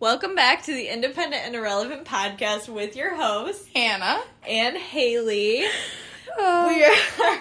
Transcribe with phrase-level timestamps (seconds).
[0.00, 4.22] Welcome back to the Independent and Irrelevant podcast with your hosts, Hannah.
[4.48, 5.64] and Haley.
[6.38, 6.68] Oh.
[6.68, 7.38] We are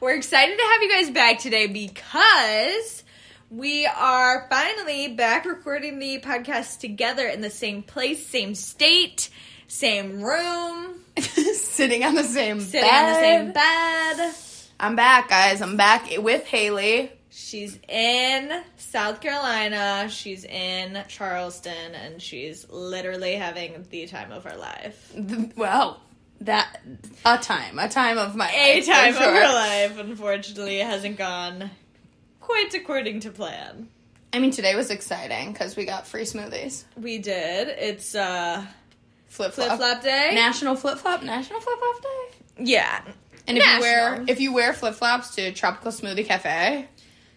[0.00, 3.02] we're excited to have you guys back today because
[3.50, 9.30] we are finally back recording the podcast together in the same place, same state,
[9.66, 13.04] same room, Sitting on the same sitting bed.
[13.04, 14.34] on the same bed.
[14.78, 15.62] I'm back, guys.
[15.62, 17.10] I'm back with Haley.
[17.34, 20.06] She's in South Carolina.
[20.10, 25.12] She's in Charleston, and she's literally having the time of her life.
[25.56, 26.00] Well,
[26.42, 26.80] that
[27.24, 31.70] a time, a time of my A life, time of her life, unfortunately, hasn't gone
[32.40, 33.88] quite according to plan.
[34.34, 36.84] I mean, today was exciting because we got free smoothies.
[36.96, 37.68] We did.
[37.68, 38.66] It's uh
[39.28, 39.78] Flip flip flop.
[39.78, 40.32] flop day.
[40.34, 41.22] National flip flop.
[41.22, 42.64] National flip flop day.
[42.64, 43.00] yeah.
[43.46, 46.88] And if you wear if you wear flip flops to Tropical Smoothie Cafe,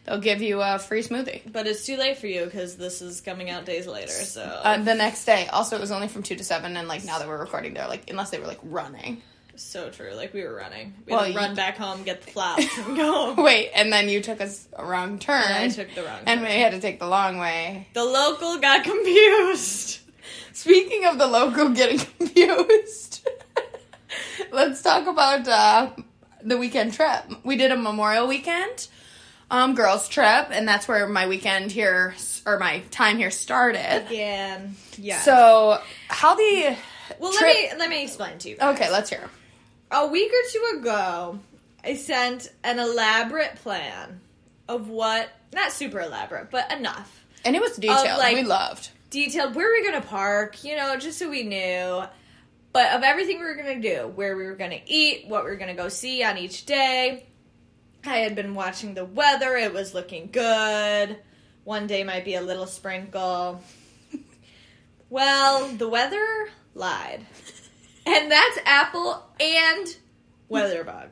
[0.05, 1.41] they'll give you a free smoothie.
[1.51, 4.11] But it's too late for you because this is coming out days later.
[4.11, 5.47] So Uh, the next day.
[5.47, 7.87] Also, it was only from two to seven, and like now that we're recording, they're
[7.87, 9.21] like unless they were like running.
[9.57, 10.13] so true.
[10.13, 10.93] Like we were running.
[11.05, 13.33] We Well, had to you- run back home, get the flops, and go.
[13.37, 16.19] Wait, and then you took us a wrong turn, And I took the wrong.
[16.25, 16.49] and turn.
[16.49, 17.87] we had to take the long way.
[17.93, 19.99] the local got confused.
[20.53, 23.27] Speaking of the local getting confused,
[24.51, 25.91] let's talk about uh,
[26.43, 27.23] the weekend trip.
[27.43, 28.87] We did a Memorial Weekend
[29.51, 32.15] um, girls trip, and that's where my weekend here
[32.45, 34.05] or my time here started.
[34.07, 35.21] Again, yeah.
[35.21, 36.75] So, how the
[37.19, 38.57] well, trip- let me let me explain to you.
[38.57, 38.75] guys.
[38.75, 38.91] okay?
[38.91, 39.29] Let's hear.
[39.91, 41.39] a week or two ago,
[41.83, 44.19] I sent an elaborate plan
[44.67, 47.23] of what, not super elaborate, but enough.
[47.43, 48.17] And it was detailed.
[48.17, 48.89] like- we loved.
[49.11, 52.03] Detailed where we're going to park, you know, just so we knew.
[52.73, 55.45] But of everything we were going to do, where we were going to eat, what
[55.45, 57.25] we were going to go see on each day.
[58.07, 61.17] I had been watching the weather, it was looking good.
[61.63, 63.61] One day might be a little sprinkle.
[65.09, 67.25] Well, the weather lied.
[68.05, 69.95] And that's Apple and
[70.49, 71.09] Weatherbug.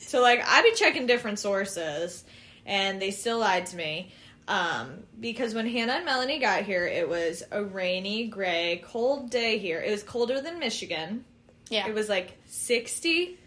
[0.00, 2.24] So like I've been checking different sources
[2.64, 4.12] and they still lied to me.
[4.46, 9.58] Um, because when Hannah and Melanie got here, it was a rainy, gray, cold day
[9.58, 9.80] here.
[9.80, 11.24] It was colder than Michigan.
[11.70, 11.88] Yeah.
[11.88, 13.38] It was like 60,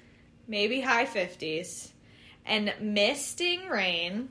[0.48, 1.92] maybe high 50s,
[2.48, 4.30] and misting rain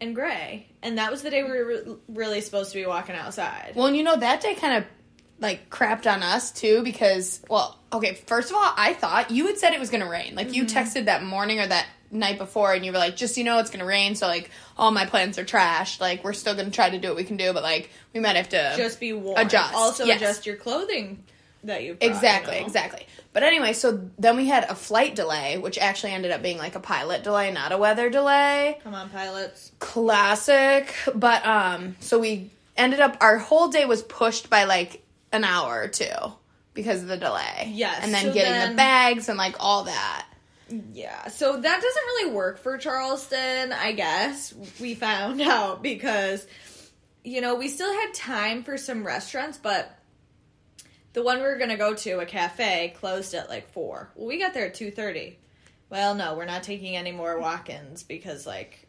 [0.00, 0.66] and gray.
[0.82, 3.72] And that was the day we were re- really supposed to be walking outside.
[3.74, 4.84] Well, and you know that day kind of
[5.38, 9.58] like crapped on us too because well, okay, first of all, I thought you had
[9.58, 10.34] said it was going to rain.
[10.34, 10.54] Like Mm-hmm.
[10.54, 13.58] you texted that morning or that night before and you were like, "Just you know
[13.58, 16.00] it's going to rain, so like all my plans are trashed.
[16.00, 18.20] Like we're still going to try to do what we can do, but like we
[18.20, 19.38] might have to Just be warm.
[19.38, 20.20] Adjust, Also yes.
[20.20, 21.22] adjust your clothing
[21.64, 22.66] that you brought, Exactly, you know?
[22.66, 23.06] exactly.
[23.32, 26.74] But anyway, so then we had a flight delay, which actually ended up being like
[26.74, 28.78] a pilot delay, not a weather delay.
[28.82, 29.72] Come on, pilots.
[29.78, 35.02] classic but um so we ended up our whole day was pushed by like
[35.32, 36.04] an hour or two
[36.74, 39.84] because of the delay Yes, and then so getting then- the bags and like all
[39.84, 40.26] that
[40.92, 44.54] Yeah, so that doesn't really work for Charleston, I guess.
[44.80, 46.46] We found out because
[47.24, 49.96] you know, we still had time for some restaurants, but
[51.12, 54.10] the one we were going to go to, a cafe, closed at like 4.
[54.14, 55.34] Well, we got there at 2:30.
[55.90, 58.86] Well, no, we're not taking any more walk-ins because like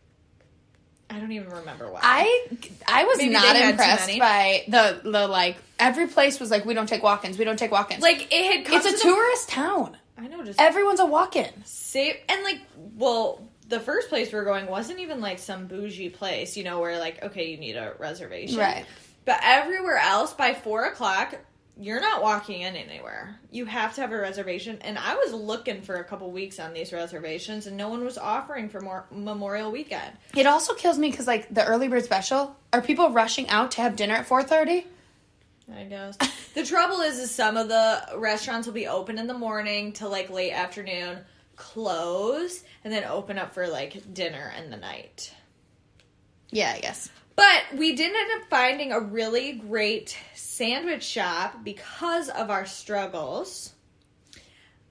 [1.10, 2.00] I don't even remember why.
[2.02, 2.48] i
[2.88, 6.50] i was Maybe not they had too impressed by the the like every place was
[6.50, 8.92] like we don't take walk-ins we don't take walk-ins like it had come it's a
[8.92, 12.62] the- tourist town I know just everyone's a walk-in Save and like,
[12.96, 16.80] well, the first place we were going wasn't even like some bougie place, you know,
[16.80, 18.86] where like, okay, you need a reservation, Right.
[19.26, 21.36] But everywhere else, by four o'clock,
[21.78, 23.40] you're not walking in anywhere.
[23.52, 24.78] You have to have a reservation.
[24.82, 28.18] And I was looking for a couple weeks on these reservations, and no one was
[28.18, 30.12] offering for more Memorial Weekend.
[30.36, 33.82] it also kills me because like the early bird special are people rushing out to
[33.82, 34.86] have dinner at 4.30
[35.76, 36.18] I guess
[36.54, 40.10] the trouble is, is some of the restaurants will be open in the morning till
[40.10, 41.20] like late afternoon,
[41.56, 45.34] close, and then open up for like dinner in the night.
[46.52, 52.30] yeah i guess But we did end up finding a really great sandwich shop because
[52.30, 53.74] of our struggles,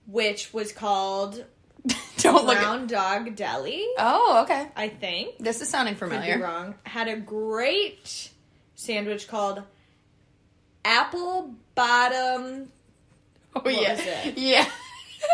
[0.06, 1.44] which was called
[2.18, 3.84] don't look at Brown Dog Deli.
[3.98, 5.38] oh okay I think.
[5.38, 6.74] this is sounding Could be familiar wrong.
[6.84, 8.30] Had a great
[8.74, 9.62] sandwich called
[10.84, 12.68] Apple Bottom
[13.54, 14.38] Oh What yeah, was it?
[14.38, 14.66] yeah.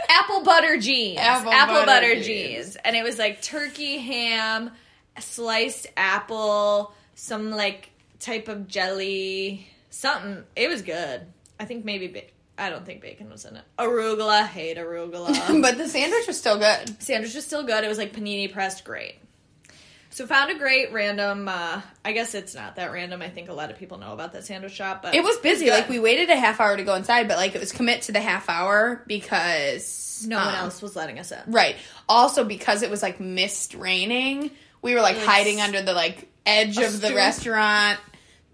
[0.09, 1.19] Apple Butter Jeans.
[1.19, 2.27] Apple Apple, butter Butter, jeans.
[2.27, 2.77] jeans.
[2.77, 4.71] And it was like turkey ham,
[5.19, 10.45] sliced apple, some like type of jelly, something.
[10.57, 11.23] It was good.
[11.61, 12.23] I think maybe ba-
[12.57, 13.65] I don't think bacon was in it.
[13.79, 15.63] Arugula, hate arugula.
[15.63, 17.03] but the sandwich was still good.
[17.03, 17.85] Sandwich was still good.
[17.85, 19.17] It was like panini pressed, great.
[20.11, 21.49] So found a great random.
[21.49, 23.21] Uh, I guess it's not that random.
[23.21, 25.67] I think a lot of people know about that sandwich shop, but It was busy.
[25.67, 25.73] good.
[25.73, 28.13] Like we waited a half hour to go inside, but like it was commit to
[28.13, 31.39] the half hour because no one um, else was letting us in.
[31.49, 31.77] Right.
[32.09, 34.51] Also because it was like mist raining,
[34.83, 37.99] we were like hiding under the like edge of the restaurant.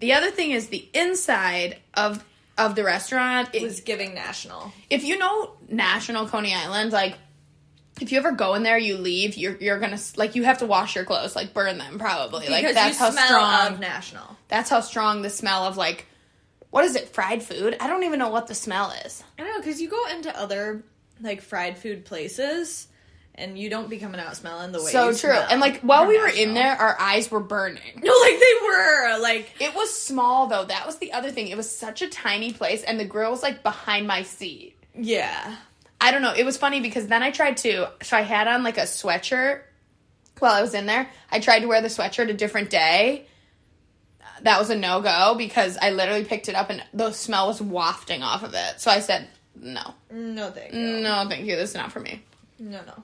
[0.01, 2.25] The other thing is the inside of
[2.57, 3.51] of the restaurant.
[3.53, 4.73] It was giving national.
[4.91, 7.17] if you know National Coney Island, like
[8.01, 10.67] if you ever go in there, you leave, you're you're gonna like you have to
[10.67, 12.49] wash your clothes, like burn them probably.
[12.49, 13.73] like that's how smell strong.
[13.75, 14.37] of national.
[14.49, 16.07] that's how strong the smell of like
[16.71, 17.11] what is it?
[17.11, 17.77] Fried food?
[17.79, 19.23] I don't even know what the smell is.
[19.39, 20.83] I don't know because you go into other
[21.21, 22.89] like fried food places,
[23.37, 24.91] and you don't be coming out smelling the way.
[24.93, 25.17] so true.
[25.17, 27.83] smell And like while we were in there, our eyes were burning.
[28.03, 30.65] no, like they were like It was small though.
[30.65, 31.49] That was the other thing.
[31.49, 34.77] It was such a tiny place, and the grill was like behind my seat.
[34.95, 35.57] yeah.
[36.01, 36.35] I don't know.
[36.37, 37.89] It was funny because then I tried to.
[38.03, 39.63] So I had on like a sweatshirt
[40.39, 41.09] while I was in there.
[41.33, 43.27] I tried to wear the sweatshirt a different day.
[44.43, 47.63] That was a no go because I literally picked it up and the smell was
[47.63, 48.81] wafting off of it.
[48.83, 51.01] So I said, no, No, thank you.
[51.01, 51.57] no, thank you.
[51.57, 52.21] This is not for me.
[52.59, 53.03] No, no.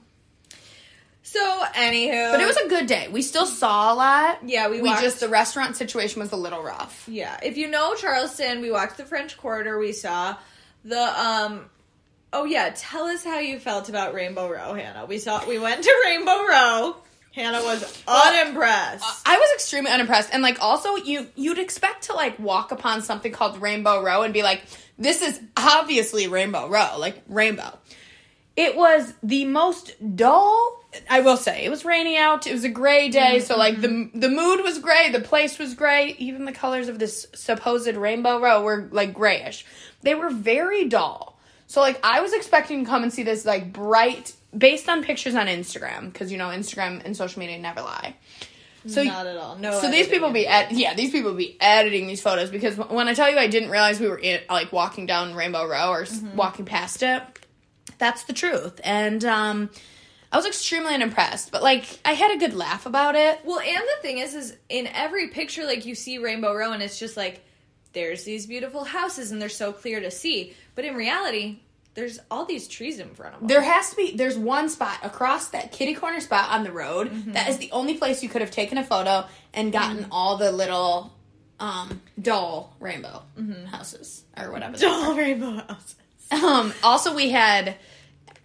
[1.31, 3.07] So, anywho, But it was a good day.
[3.09, 4.39] We still saw a lot.
[4.45, 4.67] yeah.
[4.67, 7.07] We We walked, just the restaurant situation was a little rough.
[7.07, 7.39] yeah.
[7.41, 9.77] If you know Charleston, we walked the French Quarter.
[9.79, 10.35] We saw
[10.83, 11.69] the um.
[12.33, 15.05] Oh yeah, tell us how you felt about Rainbow Row, Hannah.
[15.05, 16.95] We saw we went to Rainbow Row.
[17.33, 19.05] Hannah was unimpressed.
[19.25, 23.31] I was extremely unimpressed, and like also you you'd expect to like walk upon something
[23.31, 24.63] called Rainbow Row and be like,
[24.99, 27.77] this is obviously Rainbow Row, like rainbow.
[28.57, 30.80] It was the most dull.
[31.09, 32.47] I will say it was rainy out.
[32.47, 35.73] It was a gray day, so like the the mood was gray, the place was
[35.73, 36.15] gray.
[36.19, 39.65] Even the colors of this supposed Rainbow Row were like grayish.
[40.01, 41.39] They were very dull.
[41.67, 45.35] So like I was expecting to come and see this like bright, based on pictures
[45.35, 48.15] on Instagram, because you know Instagram and social media never lie.
[48.87, 49.57] So Not at all.
[49.57, 49.79] No.
[49.79, 53.13] so these people be ed- yeah these people be editing these photos because when I
[53.13, 56.35] tell you I didn't realize we were in like walking down Rainbow Row or Mm-hmm.
[56.35, 57.21] walking past it,
[57.99, 58.81] that's the truth.
[58.83, 59.69] And um,
[60.31, 63.39] I was extremely unimpressed, but like I had a good laugh about it.
[63.43, 66.81] Well, and the thing is, is in every picture, like you see Rainbow Row, and
[66.81, 67.43] it's just like
[67.93, 70.53] there's these beautiful houses, and they're so clear to see.
[70.75, 71.59] But in reality,
[71.95, 73.47] there's all these trees in front of them.
[73.49, 77.09] There has to be there's one spot across that kitty corner spot on the road
[77.11, 77.33] Mm-hmm.
[77.33, 80.51] that is the only place you could have taken a photo and gotten all the
[80.53, 81.13] little
[81.59, 83.65] um dull rainbow Mm-hmm.
[83.65, 84.77] houses or whatever.
[84.85, 85.95] all rainbow houses.
[86.31, 87.75] Um, also, we had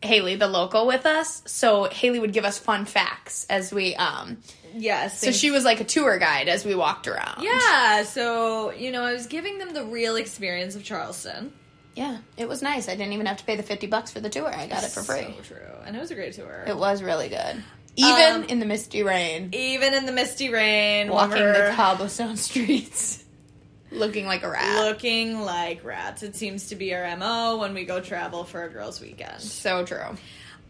[0.06, 3.94] Haley, the local, with us, so Haley would give us fun facts as we.
[3.96, 4.38] Um,
[4.78, 5.20] Yes.
[5.22, 7.42] so she was like a tour guide as we walked around.
[7.42, 8.02] Yeah.
[8.04, 11.52] So you know, I was giving them the real experience of Charleston.
[11.94, 12.86] yeah, it was nice.
[12.88, 14.48] I didn't even have to pay the fifty bucks for the tour.
[14.54, 15.34] I got it for free.
[15.38, 16.64] So true, and it was a great tour.
[16.66, 17.62] It was really good,
[17.96, 23.24] even Um, in the misty rain, Even in the misty rain, walking the cobblestone streets,
[23.96, 24.84] looking like a rat.
[24.84, 26.22] looking like rats.
[26.22, 29.40] It seems to be our mo when we go travel for a girls' weekend.
[29.40, 30.16] so true.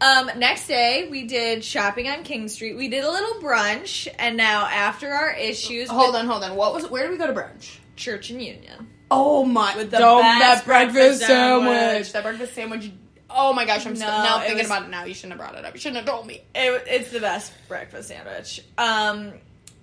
[0.00, 2.76] Um, next day we did shopping on King Street.
[2.76, 6.54] We did a little brunch, and now after our issues Hold with on, hold on.
[6.54, 6.90] What was?
[6.90, 7.78] Where did we go to brunch?
[7.96, 9.74] Church and Union, Oh my!
[9.74, 12.12] With the Dome, best breakfast sandwich.
[12.12, 12.90] That breakfast sandwich.
[13.30, 13.86] Oh my gosh!
[13.86, 14.90] I'm No, still, now thinking was- about it.
[14.90, 15.72] Now you shouldn't have brought it up.
[15.72, 16.42] You shouldn't have told me.
[16.54, 18.62] it, it's the best breakfast sandwich.
[18.76, 19.32] Um,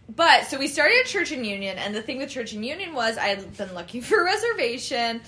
[0.09, 2.93] but so we started at Church and Union, and the thing with Church and Union
[2.93, 5.21] was I had been looking for a reservation.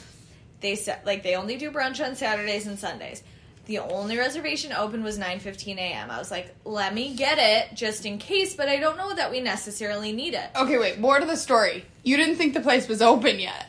[0.62, 3.24] They said like they only do brunch on Saturdays and Sundays.
[3.65, 6.12] The only reservation open was 9:15 a.m.
[6.12, 9.32] I was like, let me get it just in case, but I don't know that
[9.32, 10.50] we necessarily need it.
[10.55, 11.00] Okay, wait.
[11.00, 11.86] More to the story.
[12.03, 13.67] You didn't think the place was open yet,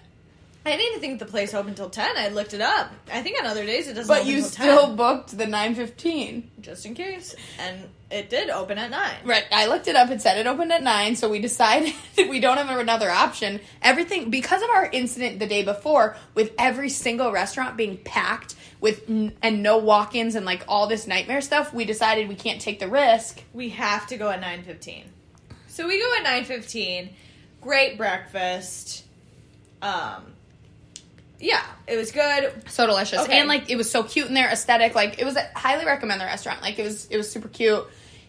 [0.67, 2.17] I didn't even think the place opened till 10.
[2.17, 2.93] I looked it up.
[3.13, 5.45] I think on other days it doesn't but open you till still 10, booked the
[5.47, 6.43] 9:15.
[6.61, 7.35] just in case.
[7.59, 9.11] And it did open at 9.
[9.25, 9.45] Right.
[9.53, 10.11] I looked it up.
[10.11, 13.61] It said it opened at nine, so we decided we don't have another option.
[13.83, 19.09] Everything because of our incident the day before, with every single restaurant being packed with
[19.09, 21.73] n- and no walk-ins and like all this nightmare stuff.
[21.73, 23.43] We decided we can't take the risk.
[23.53, 25.05] We have to go at 9:15.
[25.69, 27.11] So we go at 9:15.
[27.61, 29.05] Great breakfast.
[29.83, 30.33] Um
[31.41, 32.53] yeah, it was good.
[32.69, 33.21] So delicious.
[33.21, 33.39] Okay.
[33.39, 34.95] And like it was so cute in their aesthetic.
[34.95, 36.63] Like it was I highly recommend the restaurant.
[36.63, 37.85] Like it was it was super cute.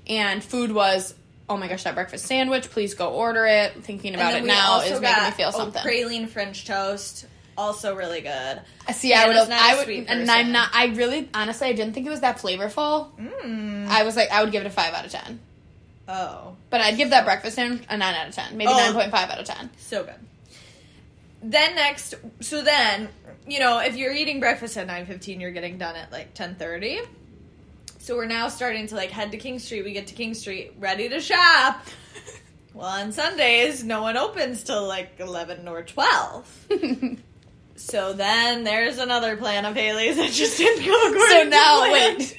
[0.08, 1.14] And food was
[1.50, 3.74] oh my gosh, that breakfast sandwich, please go order it.
[3.84, 5.82] Thinking about it now is making me feel something.
[5.82, 7.26] praline French toast,
[7.58, 8.62] also really good.
[8.88, 10.32] I see, I would Hannah's have not a I would and.
[10.32, 13.12] I'm not I really honestly I didn't think it was that flavorful.
[13.18, 13.88] Mm.
[13.88, 15.40] I was like I would give it a 5 out of 10.
[16.10, 18.56] Oh, But I'd give that breakfast sandwich a 9 out of 10.
[18.58, 18.94] Maybe Oh.
[18.96, 19.70] 9.5 out of 10.
[19.78, 20.16] so good.
[21.44, 23.10] Then next, so then,
[23.48, 27.00] you know, if you're eating breakfast at 9:15, you're getting done at like 10:30.
[28.00, 29.84] So we're now starting to like head to King Street.
[29.84, 31.86] We get to King Street, ready to shop.
[32.74, 36.68] Well, on Sundays, no one opens till like 11 or 12.
[37.76, 41.78] so then there's another plan of Haley's that just didn't go according so to now,
[41.80, 42.18] plan.
[42.20, 42.38] wait.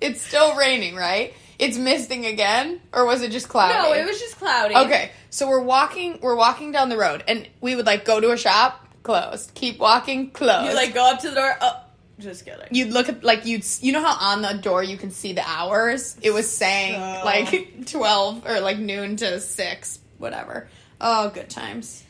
[0.00, 1.34] It's still raining, right?
[1.58, 3.74] It's misting again, or was it just cloudy?
[3.74, 4.76] No, it was just cloudy.
[4.76, 6.18] Okay, so we're walking.
[6.22, 9.54] We're walking down the road, and we would like go to a shop, closed.
[9.54, 10.68] Keep walking, closed.
[10.68, 11.56] You like go up to the door.
[11.60, 11.82] Oh,
[12.20, 12.66] just kidding.
[12.70, 15.42] you'd look at like you'd you know how on the door you can see the
[15.44, 16.16] hours.
[16.22, 20.68] It was saying So- like twelve or like noon to six, whatever.
[21.00, 22.04] Oh, good times.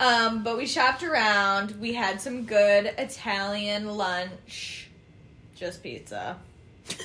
[0.00, 1.80] Um, but we shopped around.
[1.80, 4.88] We had some good Italian lunch.
[5.56, 6.36] Just pizza.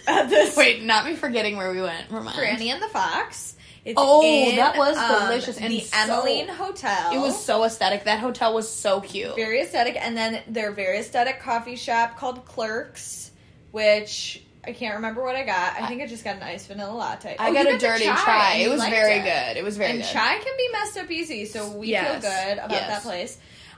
[0.08, 2.10] At this Wait, not me forgetting where we went.
[2.12, 2.38] Remind.
[2.38, 3.56] Frannie and the Fox.
[3.86, 7.14] It's Oh, in, that was um, delicious and the so- Emeline Hotel.
[7.14, 8.04] It was so aesthetic.
[8.04, 9.36] That hotel was so cute.
[9.36, 13.32] very aesthetic, and then their very aesthetic coffee shop called Clerks,
[13.72, 15.82] which I can't remember what I got.
[15.82, 17.38] I think I just got an iced vanilla latte.
[17.40, 18.54] I Oh, got a dirty chai, chai.
[18.58, 19.24] It was very it.
[19.24, 19.58] good.
[19.58, 20.10] It was very and good.
[20.12, 22.22] chai can be messed up easy, so we Yes.
[22.22, 22.88] feel good about Yes.
[22.90, 23.38] that place.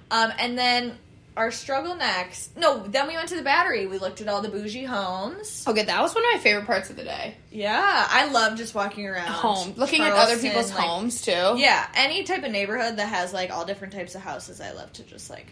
[0.09, 0.97] Um, and then
[1.37, 2.57] our struggle next.
[2.57, 3.87] No, then we went to the Battery.
[3.87, 5.65] We looked at all the bougie homes.
[5.67, 7.35] Okay, that was one of my favorite parts of the day.
[7.51, 11.31] Yeah, I love just walking around Home, looking at other people's like- homes too.
[11.31, 14.91] Yeah, any type of neighborhood that has like all different types of houses, I love
[14.93, 15.47] to just like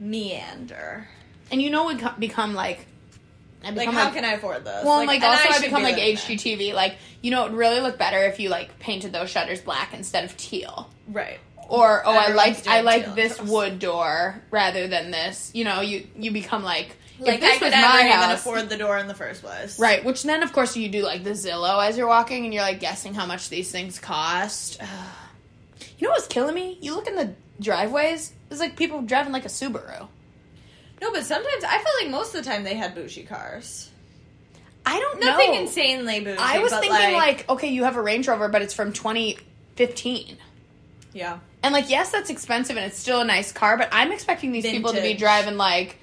[0.00, 1.06] meander.
[1.50, 2.86] and you know we become like.
[3.64, 4.84] I Like, how like, can I afford this?
[4.84, 5.96] Well, and, like, also I, should become be like.
[5.96, 6.74] HGTV.
[6.74, 9.92] Like you know, it would really look better if you like painted those shutters black
[9.92, 10.88] instead of teal.
[11.08, 11.40] Right.
[11.68, 15.50] Or oh, I like I like this wood door rather than this.
[15.54, 18.12] You know, you you become like Like if this I could was never my even
[18.12, 19.78] house, afford the door in the first place.
[19.78, 20.02] right?
[20.02, 22.80] Which then of course you do like the Zillow as you're walking and you're like
[22.80, 24.80] guessing how much these things cost.
[25.98, 26.78] you know what's killing me?
[26.80, 28.32] You look in the driveways.
[28.50, 30.08] it's like people driving like a Subaru.
[31.00, 33.90] No, but sometimes I feel like most of the time they had bougie cars.
[34.86, 35.26] I don't know.
[35.26, 36.38] Nothing insanely bougie.
[36.38, 40.38] I was thinking like, okay, you have a Range Rover, but it's from 2015.
[41.18, 41.38] Yeah.
[41.62, 44.64] And like, yes, that's expensive and it's still a nice car, but I'm expecting these
[44.64, 45.98] people to be driving like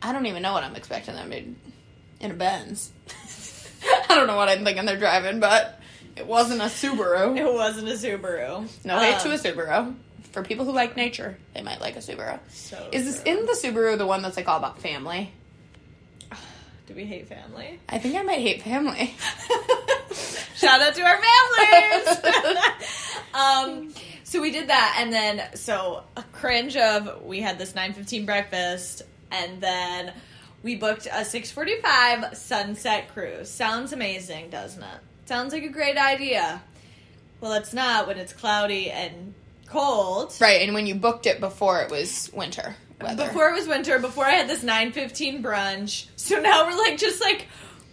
[0.00, 2.90] I don't even know what I'm expecting them to in a Benz.
[4.08, 5.80] I don't know what I'm thinking they're driving, but
[6.16, 7.36] it wasn't a Subaru.
[7.36, 8.68] It wasn't a Subaru.
[8.84, 9.94] No hate to Um, a Subaru.
[10.32, 12.38] For people who like nature, they might like a Subaru.
[12.48, 15.32] So Is this in the Subaru the one that's like all about family?
[16.86, 17.80] Do we hate family?
[17.88, 19.14] I think I might hate family.
[20.56, 22.24] Shout out to our families.
[23.34, 27.92] um, so we did that, and then so a cringe of we had this nine
[27.92, 30.12] fifteen breakfast, and then
[30.62, 33.50] we booked a six forty five sunset cruise.
[33.50, 35.00] Sounds amazing, doesn't it?
[35.26, 36.62] Sounds like a great idea.
[37.40, 39.34] Well, it's not when it's cloudy and
[39.66, 40.34] cold.
[40.40, 43.26] right, and when you booked it before it was winter weather.
[43.26, 46.06] Before it was winter, before I had this nine fifteen brunch.
[46.16, 47.46] So now we're like just like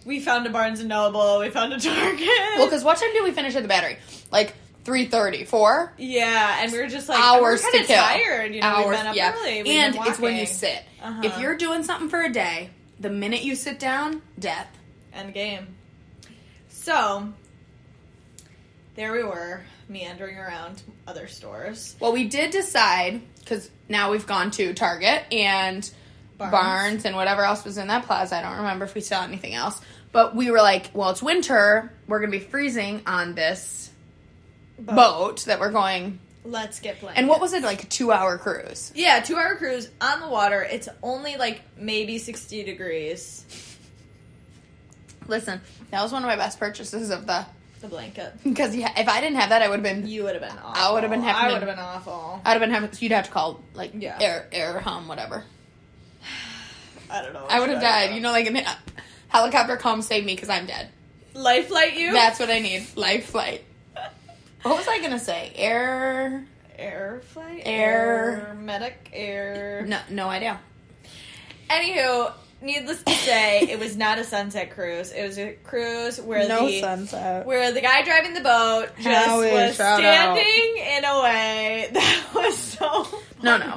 [0.06, 2.28] we found a Barnes and Noble, we found a Target.
[2.56, 3.98] well, because what time did we finish at the battery?
[4.30, 5.94] Like 3.30, 4?
[5.98, 7.96] Yeah, and we were just like hours we're to kill.
[7.96, 8.54] tired.
[8.54, 9.34] You know, hours, we've been up yeah.
[9.34, 9.58] early.
[9.68, 10.82] And it's when you sit.
[11.02, 11.22] Uh-huh.
[11.24, 12.70] If you're doing something for a day,
[13.00, 14.68] the minute you sit down, death.
[15.12, 15.74] End game.
[16.68, 17.32] So
[18.94, 21.96] there we were, meandering around other stores.
[21.98, 25.90] Well, we did decide because now we've gone to Target and
[26.38, 26.52] Barnes.
[26.52, 27.04] Barnes.
[27.04, 28.36] and whatever else was in that plaza.
[28.36, 29.80] I don't remember if we saw anything else.
[30.16, 31.92] But we were like, well, it's winter.
[32.08, 33.90] We're going to be freezing on this
[34.78, 36.20] boat that we're going.
[36.42, 37.18] Let's get blankets.
[37.20, 38.92] And what was it like a two hour cruise?
[38.94, 40.62] Yeah, two hour cruise on the water.
[40.62, 43.44] It's only like maybe sixty degrees.
[45.28, 47.44] Listen, that was one of my best purchases of the
[47.82, 48.32] The blanket.
[48.42, 50.08] because yeah, if I didn't have that, I would have been.
[50.08, 50.82] You would have been awful.
[50.82, 52.40] I would have been having I would have been awful.
[52.42, 52.88] I'd have been having.
[53.00, 54.16] You'd have to call like Yeah.
[54.18, 55.44] air air hum whatever.
[57.10, 57.44] I don't know.
[57.50, 58.14] I would have died.
[58.14, 58.66] You know, like a
[59.28, 60.88] helicopter come save me because I'm dead.
[61.34, 62.12] life flight you.
[62.12, 62.86] That's what I need.
[62.96, 63.62] Life flight.
[64.62, 65.52] What was I gonna say?
[65.54, 66.44] Air?
[66.76, 67.62] air flight.
[67.64, 69.10] Air- medic.
[69.12, 69.84] Air.
[69.86, 70.58] No, no idea.
[71.70, 75.12] Anywho, needless to say, it was not a sunset cruise.
[75.12, 77.46] It was a cruise where the sunset.
[77.46, 80.36] where the guy driving the boat just Howie, was shout out.
[80.36, 83.06] standing in a way that was so
[83.42, 83.76] No, no.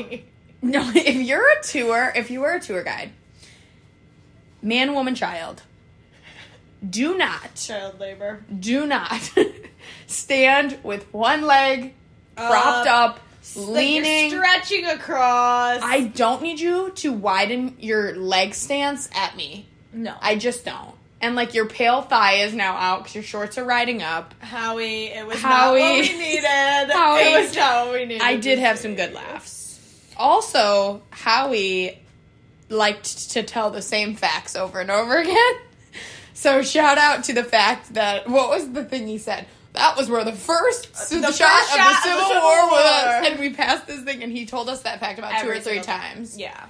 [0.62, 3.12] No, if you're a tour, if you were a tour guide,
[4.62, 5.64] man, woman, child,
[6.88, 8.44] do not, Child labor.
[8.60, 9.32] do not
[10.08, 11.94] stand with one leg
[12.36, 13.20] propped Uh, up,
[13.56, 14.30] Like leaning.
[14.32, 15.82] stretching across.
[15.84, 19.68] I don't need you to widen your leg stance at me.
[19.92, 20.16] no.
[20.22, 20.96] I just don't.
[21.22, 24.34] And like your pale thigh is now out because your shorts are riding up.
[24.40, 25.80] Howie, it was Howie.
[25.82, 26.44] not what we needed.
[26.94, 27.22] Howie.
[27.24, 28.22] It was not what we needed.
[28.22, 29.80] I did have some good laughs.
[30.16, 32.00] Also, Howie
[32.70, 35.54] liked to tell the same facts over and over again.
[36.34, 39.46] So shout out to the fact that what was the thing he said?
[39.74, 42.28] That was where the first uh, the shot, first of shot the of the Civil,
[42.28, 45.42] Civil War was, and we passed this thing, and he told us that fact about
[45.42, 46.16] two or three single time.
[46.16, 46.38] times.
[46.38, 46.66] Yeah.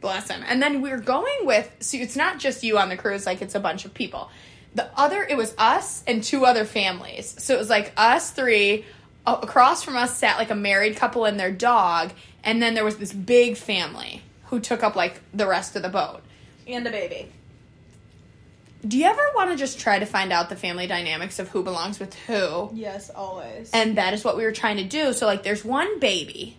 [0.00, 0.44] Bless him.
[0.46, 3.54] And then we're going with, so it's not just you on the cruise, like it's
[3.54, 4.30] a bunch of people.
[4.74, 7.34] The other, it was us and two other families.
[7.42, 8.84] So it was like us three.
[9.26, 12.12] Across from us sat like a married couple and their dog,
[12.44, 15.88] and then there was this big family who took up like the rest of the
[15.88, 16.22] boat.
[16.66, 17.32] And a baby.
[18.86, 21.62] Do you ever want to just try to find out the family dynamics of who
[21.64, 22.70] belongs with who?
[22.74, 23.70] Yes, always.
[23.72, 25.12] And that is what we were trying to do.
[25.12, 26.56] So like there's one baby.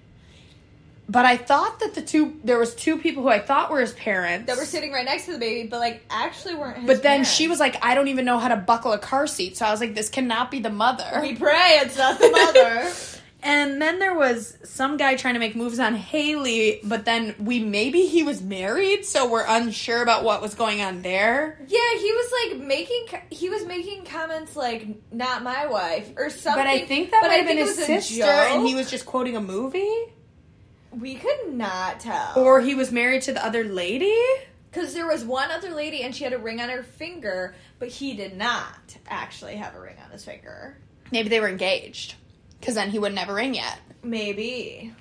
[1.07, 3.93] But I thought that the two there was two people who I thought were his
[3.93, 4.45] parents.
[4.47, 7.11] that were sitting right next to the baby, but like actually weren't his But then
[7.11, 7.31] parents.
[7.33, 9.57] she was like, I don't even know how to buckle a car seat.
[9.57, 11.19] So I was like, this cannot be the mother.
[11.21, 12.91] We pray it's not the mother.
[13.41, 17.59] And then there was some guy trying to make moves on Haley, but then we
[17.59, 21.57] maybe he was married, so we're unsure about what was going on there.
[21.67, 26.63] yeah, he was like making he was making comments like "not my wife" or something.
[26.63, 28.67] But I think that but might I have been his it was a sister, and
[28.67, 29.95] he was just quoting a movie.
[30.91, 32.33] We could not tell.
[32.35, 34.15] Or he was married to the other lady.
[34.71, 37.87] Because there was one other lady and she had a ring on her finger, but
[37.87, 40.77] he did not actually have a ring on his finger.
[41.11, 42.13] Maybe they were engaged,
[42.59, 43.79] because then he would never ring yet.
[44.03, 44.93] Maybe.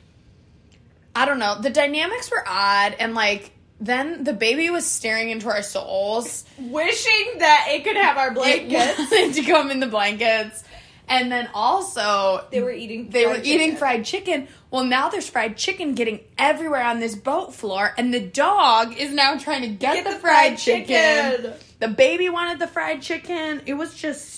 [1.15, 1.61] I don't know.
[1.61, 3.51] The dynamics were odd, and like
[3.81, 6.45] then the baby was staring into our souls.
[6.59, 8.99] Wishing that it could have our blankets.
[9.13, 10.63] It to come in the blankets,
[11.09, 13.11] and then also They were eating.
[13.11, 14.49] they were fried eating fried chicken.
[14.71, 19.13] Well, now there's fried chicken getting everywhere on this boat floor, and the dog is
[19.13, 20.87] now trying to get, Get the, the fried, fried chicken.
[20.87, 21.53] chicken.
[21.81, 23.63] The baby wanted the fried chicken.
[23.67, 24.38] It was just,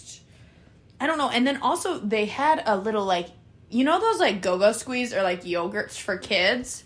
[1.01, 1.31] I don't know.
[1.31, 3.29] And then also they had a little like,
[3.71, 6.85] you know those like go-go squeeze or like yogurts for kids.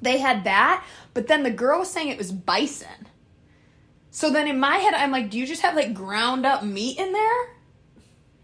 [0.00, 0.84] They had that,
[1.14, 2.88] but then the girl was saying it was bison.
[4.10, 6.98] So then in my head, I'm like, do you just have like ground up meat
[6.98, 7.48] in there?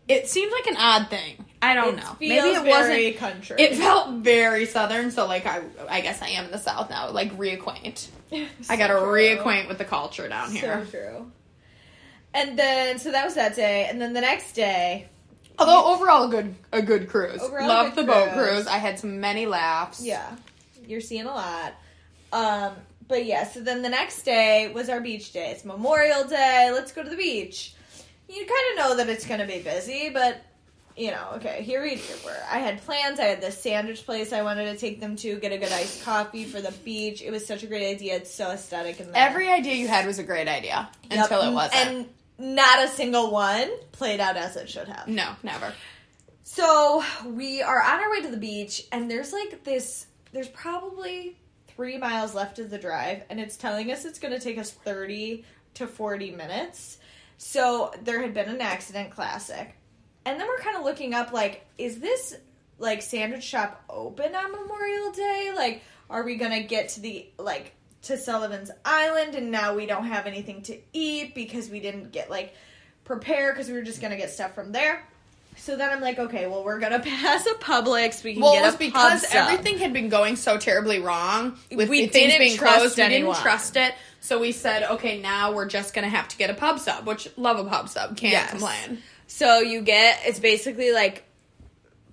[0.08, 1.44] It seems like an odd thing.
[1.60, 2.16] I don't It know.
[2.20, 3.16] Maybe it wasn't.
[3.16, 3.56] country.
[3.58, 7.10] It felt very southern, so like I, I guess I am in the south now.
[7.10, 8.08] Like reacquaint.
[8.70, 10.86] I got to So reacquaint with the culture down here.
[10.86, 11.32] So true.
[12.34, 15.08] And then, so that was that day, and then the next day,
[15.58, 17.40] Although overall a good a good cruise.
[17.42, 18.48] Overall a Loved good the boat cruise.
[18.50, 18.66] cruise.
[18.68, 20.04] I had some many laughs.
[20.04, 20.36] yeah,
[20.86, 21.74] you're seeing a lot.
[22.32, 22.74] Um,
[23.08, 25.50] but yeah, so then the next day was our beach day.
[25.50, 26.70] It's Memorial Day.
[26.72, 27.74] Let's go to the beach.
[28.28, 30.36] You kind of know that it's going to be busy, but
[30.96, 32.36] you know, okay, here we were.
[32.50, 33.18] I had plans.
[33.18, 36.04] I had this sandwich place I wanted to take them to, get a good iced
[36.04, 37.22] coffee for the beach.
[37.22, 38.16] It was such a great idea.
[38.16, 39.10] It's so aesthetic there.
[39.14, 41.20] Every idea you had was a great idea Yep.
[41.20, 41.86] until it wasn't.
[41.88, 42.06] And
[42.38, 45.08] not a single one played out as it should have.
[45.08, 45.72] no, never.
[46.44, 50.06] So we are on our way to the beach, and there's like this.
[50.32, 54.40] There's probably three miles left of the drive, and it's telling us it's going to
[54.40, 56.98] take us thirty to forty minutes.
[57.36, 59.74] So there had been an accident, classic,
[60.24, 62.34] and then we're kind of looking up like, is this
[62.78, 65.52] like sandwich shop open on Memorial Day?
[65.54, 69.86] Like, are we going to get to the like to Sullivan's Island, and now we
[69.86, 72.54] don't have anything to eat because we didn't get like
[73.04, 75.02] prepared because we were just to get stuff from there.
[75.56, 78.22] So then I'm like, okay, well, we're gonna pass a Publix.
[78.22, 79.50] We can Well, get it was a because pub sub.
[79.50, 82.98] everything had been going so terribly wrong with We things didn't being trust closed.
[82.98, 86.48] We didn't trust it, so we said, okay, now we're just gonna have to get
[86.50, 88.50] a pub sub, which love a pub sub, can't Yes.
[88.50, 88.98] complain.
[89.26, 91.24] So you get it's basically like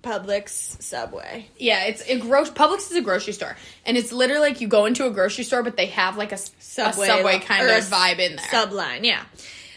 [0.06, 1.48] Publix Subway.
[1.58, 4.86] Yeah, it's a gro- Publix is a grocery store, and it's literally like you go
[4.86, 8.18] into a grocery store, but they have like a subway kind or a of vibe
[8.20, 8.46] in there.
[8.46, 9.24] Subline, yeah.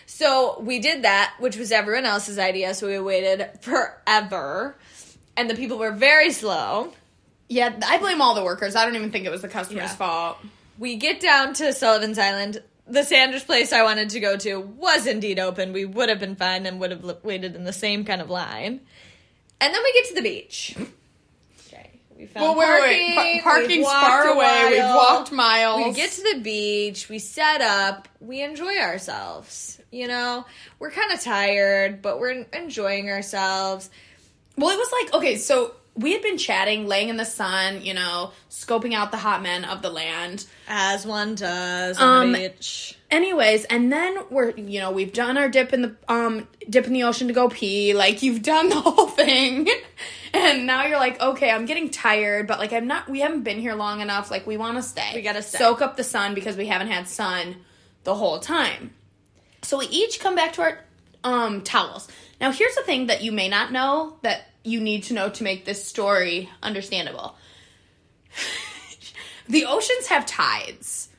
[0.06, 2.74] So we did that, which was everyone else's idea.
[2.76, 4.76] So we waited forever,
[5.36, 6.94] and the people were very slow.
[7.48, 8.76] yeah, I blame all the workers.
[8.76, 9.96] I don't even think it was the customer's Yeah.
[9.96, 10.38] fault.
[10.78, 12.62] We get down to Sullivan's Island.
[12.88, 15.74] The Sanders place I wanted to go to was indeed open.
[15.74, 18.82] We would have been fine and would have waited in the same kind of line.
[19.62, 20.76] And then we get to the beach.
[21.68, 22.90] Okay, we found Well, wait, parking.
[22.98, 23.44] wait, wait.
[23.44, 24.68] Pa- parking's far away.
[24.72, 25.86] We've walked miles.
[25.86, 27.10] We get to the beach.
[27.10, 28.08] We set up.
[28.20, 29.80] We enjoy ourselves.
[29.92, 30.46] You know,
[30.78, 33.90] we're kind of tired, but we're enjoying ourselves.
[34.58, 37.94] Well, it was like okay, so we had been chatting, laying in the sun, you
[37.94, 40.46] know, scoping out the hot men of the land.
[40.68, 42.50] As one does on Um.
[43.12, 46.94] Anyways, and then we're you know we've done our dip in the um dip in
[46.94, 47.94] the ocean to go pee.
[47.94, 49.68] Like you've done the whole thing,
[50.34, 53.10] and now you're like, okay, I'm getting tired, but like I'm not.
[53.10, 54.32] We haven't been here long enough.
[54.32, 55.12] Like we want to stay.
[55.16, 55.58] We gotta stay.
[55.58, 57.58] soak up the sun because we haven't had sun
[58.06, 58.92] the whole time.
[59.64, 60.80] So we each come back to our
[61.26, 62.08] um towels.
[62.40, 65.44] Now here's the thing that you may not know that you need to know to
[65.44, 67.36] make this story understandable.
[69.48, 71.10] the oceans have tides.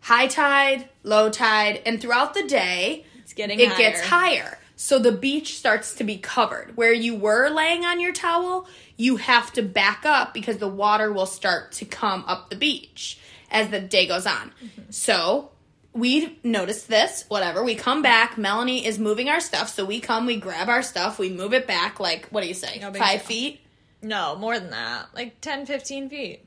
[0.00, 3.78] High tide, low tide, and throughout the day, It's getting it higher.
[3.78, 4.58] gets higher.
[4.76, 6.76] So the beach starts to be covered.
[6.76, 11.12] Where you were laying on your towel, you have to back up because the water
[11.12, 13.18] will start to come up the beach
[13.50, 14.52] as the day goes on.
[14.62, 14.90] Mm-hmm.
[14.90, 15.50] So
[15.98, 17.64] we notice this, whatever.
[17.64, 18.38] We come back.
[18.38, 19.68] Melanie is moving our stuff.
[19.68, 22.54] So we come, we grab our stuff, we move it back like, what do you
[22.54, 22.78] say?
[22.80, 23.28] No Five deal.
[23.28, 23.60] feet?
[24.00, 25.06] No, more than that.
[25.14, 26.44] Like 10, 15 feet.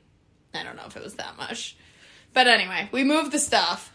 [0.54, 1.76] I don't know if it was that much.
[2.32, 3.92] But anyway, we moved the stuff.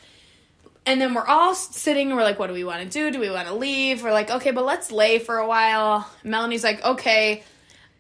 [0.86, 3.12] And then we're all sitting we're like, what do we want to do?
[3.12, 4.04] Do we want to leave?
[4.04, 6.10] We're like, okay, but let's lay for a while.
[6.24, 7.43] Melanie's like, okay.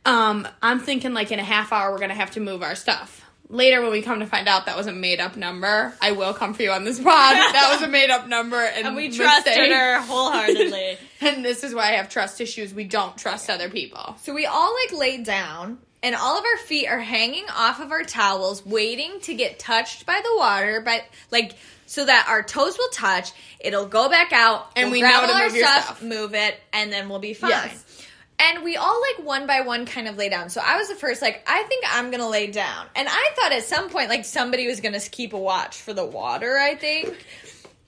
[0.05, 3.16] Um, I'm thinking like in a half hour we're gonna have to move our stuff.
[3.49, 6.33] Later when we come to find out that was a made up number, I will
[6.33, 7.07] come for you on this pod.
[7.53, 9.71] that was a made up number and, And we trusted mistake.
[9.71, 10.97] her wholeheartedly.
[11.21, 12.73] and this is why I have trust issues.
[12.73, 14.17] We don't trust other people.
[14.21, 17.91] so we all like laid down and all of our feet are hanging off of
[17.91, 21.55] our towels waiting to get touched by the water but like
[21.87, 25.27] so that our toes will touch it'll go back out And we'll we grab know
[25.27, 26.03] to all our move your stuff, stuff.
[26.03, 28.07] move it and then we'll be fine Yes.
[28.39, 30.95] And we all like one by one kind of lay down so i was the
[30.95, 34.23] first like i think i'm gonna lay down and i thought at some point like
[34.25, 37.25] somebody was gonna keep a watch for the water i think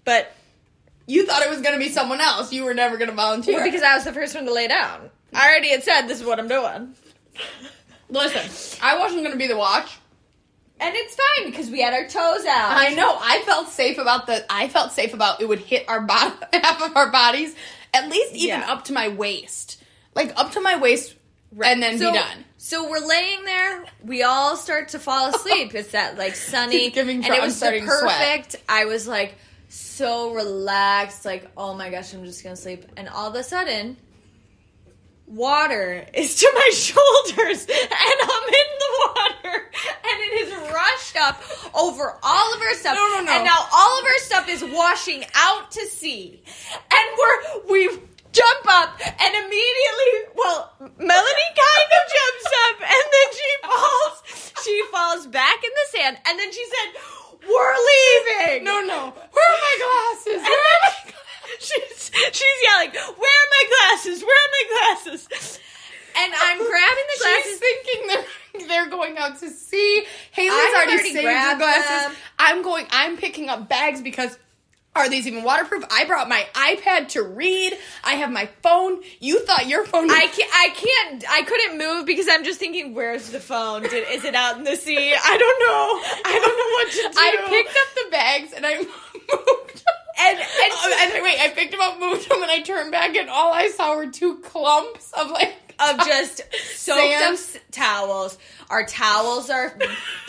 [0.05, 0.31] but
[1.07, 2.51] You thought it was gonna be someone else.
[2.53, 3.55] You were never gonna volunteer.
[3.55, 6.19] well, because i was the first one to lay down i already had said this
[6.19, 6.93] is what i'm doing
[8.11, 9.97] Listen, I wasn't gonna be the watch.
[10.79, 13.15] and it's fine because we had our toes out I know.
[13.21, 14.43] I felt safe about the.
[14.51, 17.55] I felt safe about it would hit our bottom half of our bodies,
[17.93, 18.71] at least even Yeah.
[18.71, 19.78] up to my waist,
[20.15, 21.15] like up to my waist,
[21.63, 22.45] and then so, be done.
[22.57, 23.85] So we're laying there.
[24.03, 25.73] We all start to fall asleep.
[25.75, 28.01] It's that like sunny, and it was starting sweat.
[28.01, 28.55] perfect.
[28.67, 29.35] I was like
[29.69, 32.85] so relaxed, like oh my gosh, I'm just gonna sleep.
[32.97, 33.97] And all of a sudden,
[35.29, 41.41] water is to my shoulders, and I'm in the water, and it has rushed up
[41.75, 42.95] over all of our stuff.
[42.95, 43.31] No, no, no.
[43.31, 46.43] And now all of our stuff is washing out to sea,
[46.91, 47.99] and we're we
[48.31, 54.83] jump up and immediately well melanie kind of jumps up and then she falls she
[54.91, 57.01] falls back in the sand and then she said
[57.47, 59.13] we're leaving No, no.
[59.31, 60.41] Where are my glasses?
[60.43, 64.65] and then she's she's yelling where are my glasses where are my
[64.95, 65.59] glasses
[66.17, 70.03] and i'm grabbing the She's glasses thinking they're they're going out to sea.
[70.31, 72.07] Haley's I've already, already saved her glasses.
[72.07, 72.15] them.
[72.39, 72.87] I'm going.
[72.89, 74.37] I'm picking up bags because.
[74.99, 75.83] Are these even waterproof?
[75.91, 77.73] I brought my iPad to read.
[78.03, 79.01] I have my phone.
[79.19, 80.09] You thought your phone.
[80.11, 83.83] I can't, I can't, I couldn't move because I'm just thinking, where's the phone?
[83.83, 85.13] Did, is it out in the sea?
[85.13, 86.29] I don't know.
[86.29, 87.19] I don't know what to do.
[87.19, 89.83] I picked up the bags and I moved.
[90.21, 93.15] And, and, Oh, and wait, I picked them up, moved them, and I turned back,
[93.15, 96.37] and all I saw were two clumps of like of just
[96.75, 97.23] soaked Sand.
[97.23, 98.37] up s- towels.
[98.69, 99.77] Our towels are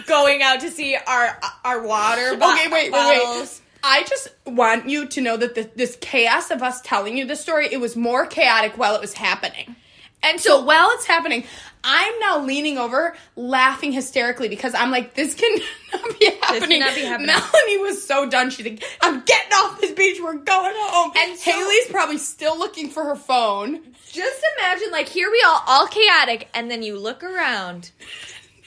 [0.06, 0.96] going out to sea.
[1.04, 3.60] Our our water bo- Okay, wait, wait, bottles.
[3.60, 3.60] wait.
[3.82, 7.36] I just want you to know that the, this chaos of us telling you the
[7.36, 9.76] story, it was more chaotic while it was happening.
[10.22, 11.44] And So while it's happening,
[11.82, 15.62] I'm now leaning over, laughing hysterically because I'm like, this cannot
[16.20, 16.80] be happening.
[16.80, 17.26] cannot be happening.
[17.28, 18.50] Melanie was so done.
[18.50, 20.20] She's like, I'm getting off this beach.
[20.22, 21.12] We're going home.
[21.16, 23.80] And so- Haley's probably still looking for her phone.
[24.12, 27.90] just imagine, like, here we all, all chaotic, and then you look around,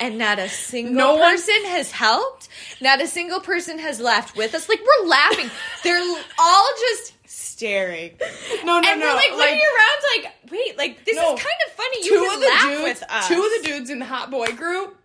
[0.04, 2.50] and not a single No one- person has helped.
[2.82, 4.68] Not a single person has laughed with us.
[4.68, 5.50] Like, we're laughing.
[5.84, 8.12] They're all just staring.
[8.66, 9.06] No, no, and no.
[9.08, 11.34] we're like looking around, like, wait, like this No.
[11.36, 11.98] is kind of funny.
[12.06, 13.28] You two can of the laugh dudes, with us.
[13.28, 14.98] two of the dudes in the hot boy group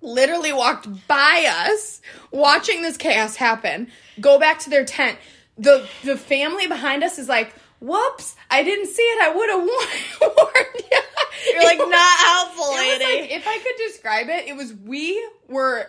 [0.00, 2.00] literally walked by us
[2.32, 3.88] watching this chaos happen
[4.20, 5.16] go back to their tent
[5.56, 9.58] the the family behind us is like whoops i didn't see it i would have
[10.36, 13.20] warned you You're like was- not helpful, it was lady.
[13.22, 15.88] like, if i could describe it it was we were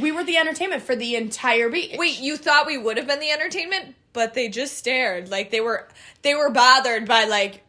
[0.00, 3.20] we were the entertainment for the entire beach Wait, you thought we would have been
[3.20, 5.30] the entertainment, but they just stared.
[5.30, 5.86] Like they were
[6.22, 7.62] they were bothered by like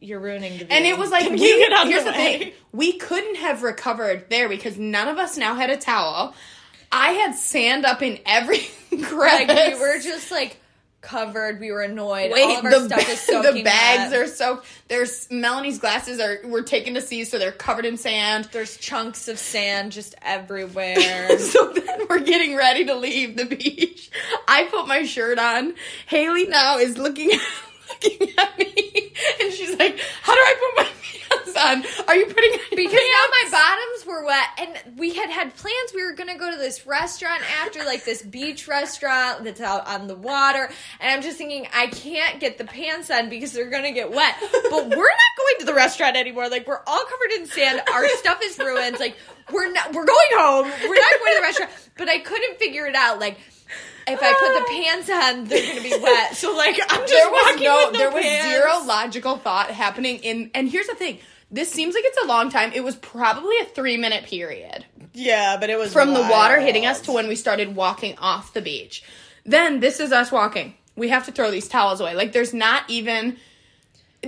[0.00, 0.66] you're ruining the view.
[0.70, 3.36] And it was like Can we, you get out here's the, the thing: we couldn't
[3.36, 6.34] have recovered there because none of us now had a towel.
[6.90, 8.60] I had sand up in every
[9.02, 9.48] crevice.
[9.48, 10.58] Like we were just like
[11.00, 11.60] covered.
[11.60, 12.32] We were annoyed.
[12.32, 14.20] Wait, All of our the, stuff is soaking the bags wet.
[14.20, 14.66] are soaked.
[14.88, 18.48] There's Melanie's glasses are were taken to sea, so they're covered in sand.
[18.52, 21.38] There's chunks of sand just everywhere.
[21.38, 24.10] so then we're getting ready to leave the beach.
[24.46, 25.74] I put my shirt on.
[26.06, 27.30] Haley now is looking
[27.88, 30.90] looking at me, and she's like, "How do I put my
[31.56, 31.84] on?
[32.06, 35.92] Are you putting on because now my bottoms were wet and we had had plans
[35.94, 39.86] we were going to go to this restaurant after like this beach restaurant that's out
[39.86, 43.70] on the water and i'm just thinking i can't get the pants on because they're
[43.70, 44.34] going to get wet.
[44.40, 46.48] But we're not going to the restaurant anymore.
[46.48, 47.82] Like we're all covered in sand.
[47.92, 48.98] Our stuff is ruined.
[48.98, 49.16] Like
[49.52, 50.66] we're not we're going home.
[50.66, 51.70] We're not going to the restaurant.
[51.96, 53.18] But i couldn't figure it out.
[53.18, 53.38] Like
[54.06, 56.36] if I put the pants on, they're gonna be wet.
[56.36, 59.70] So like I'm just there was walking no, with no there was zero logical thought
[59.70, 60.50] happening in.
[60.54, 61.18] And here's the thing:
[61.50, 62.72] this seems like it's a long time.
[62.74, 64.84] It was probably a three minute period
[65.14, 68.52] Yeah, but it was from the water hitting us to when we started walking off
[68.52, 69.02] the beach.
[69.44, 70.74] Then this is us walking.
[70.94, 72.14] We have to throw these towels away.
[72.14, 73.38] Like there's not even.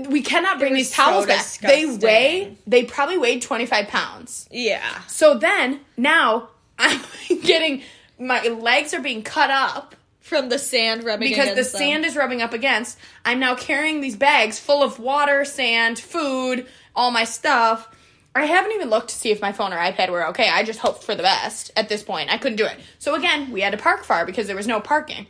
[0.09, 1.59] We cannot bring these towels so back.
[1.61, 2.56] They weigh.
[2.66, 4.48] They probably weighed 25 pounds.
[4.50, 5.00] Yeah.
[5.09, 7.00] So then now I'm
[7.42, 7.83] getting
[8.18, 11.64] my legs are being cut up From the sand rubbing because the them.
[11.64, 12.98] sand is rubbing up against.
[13.24, 17.88] I'm now carrying these bags full of water, sand, food, all my stuff.
[18.35, 20.48] I haven't even looked to see if my phone or iPad were okay.
[20.48, 22.31] I just hoped for the best at this point.
[22.33, 22.76] I couldn't do it.
[22.98, 25.26] So again, we had to park far because there was no parking.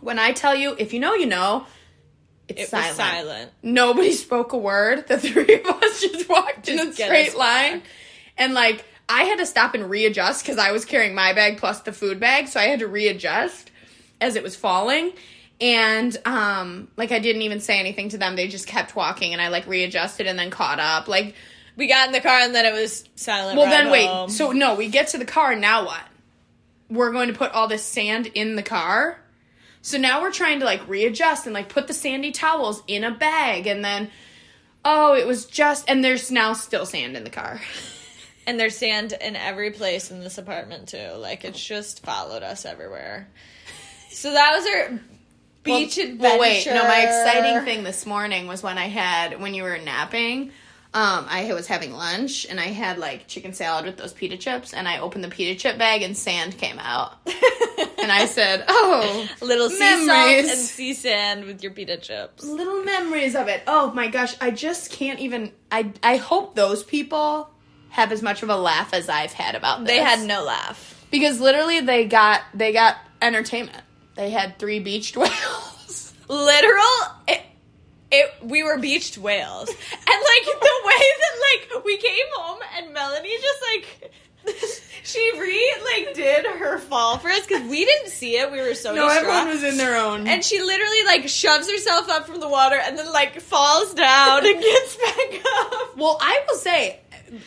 [0.00, 1.64] When I tell you, if you know, you know,
[2.48, 2.88] it's It silent.
[2.88, 3.50] was silent.
[3.62, 5.06] Nobody spoke a word.
[5.06, 7.78] The three of us just walked in a straight line.
[7.80, 7.88] back.
[8.36, 11.80] And like, I had to stop and readjust because I was carrying my bag plus
[11.82, 12.48] the food bag.
[12.48, 13.70] So I had to readjust
[14.20, 15.12] as it was falling.
[15.60, 18.36] And um, like I didn't even say anything to them.
[18.36, 21.08] They just kept walking and I like readjusted and then caught up.
[21.08, 21.34] Like,
[21.76, 23.58] We got in the car and then it was silent.
[23.58, 24.06] well, then wait.
[24.06, 24.30] home.
[24.30, 25.56] So no, we get to the car.
[25.56, 26.02] Now what?
[26.88, 29.18] We're going to put all this sand in the car.
[29.82, 33.10] So now we're trying to like readjust and like put the sandy towels in a
[33.10, 34.10] bag, and then
[34.84, 37.60] oh, it was just and there's now still sand in the car.
[38.46, 41.12] and there's sand in every place in this apartment too.
[41.16, 43.28] Like it's just followed us everywhere.
[44.10, 45.00] So that was our
[45.68, 46.22] beach well, adventure.
[46.22, 46.82] Well, wait, no.
[46.84, 50.52] My exciting thing this morning was when I had when you were napping.
[50.94, 54.72] Um, I was having lunch and I had like chicken salad with those pita chips,
[54.72, 59.28] and I opened the pita chip bag and sand came out, and I said, "Oh,
[59.42, 60.06] little sea Memories.
[60.46, 62.42] salt and sea sand with your pita chips.
[62.42, 63.62] little memories of it.
[63.66, 65.52] Oh my gosh, I just can't even.
[65.70, 67.50] I I hope those people
[67.90, 69.88] have as much of a laugh as I've had about this.
[69.88, 71.06] They had no laugh.
[71.10, 73.82] because literally they got they got entertainment.
[74.18, 76.12] They had three beached whales.
[76.28, 76.82] Literal.
[77.28, 77.40] It,
[78.10, 78.30] it.
[78.42, 79.76] We were beached whales, and
[80.06, 84.12] like the way that like we came home and Melanie just like.
[85.04, 88.52] She re like did her fall for us because we didn't see it.
[88.52, 89.24] We were so no, distraught.
[89.24, 90.26] everyone was in their own.
[90.28, 94.44] And she literally like shoves herself up from the water and then like falls down
[94.44, 95.96] and gets back up.
[95.96, 97.00] well, I will say,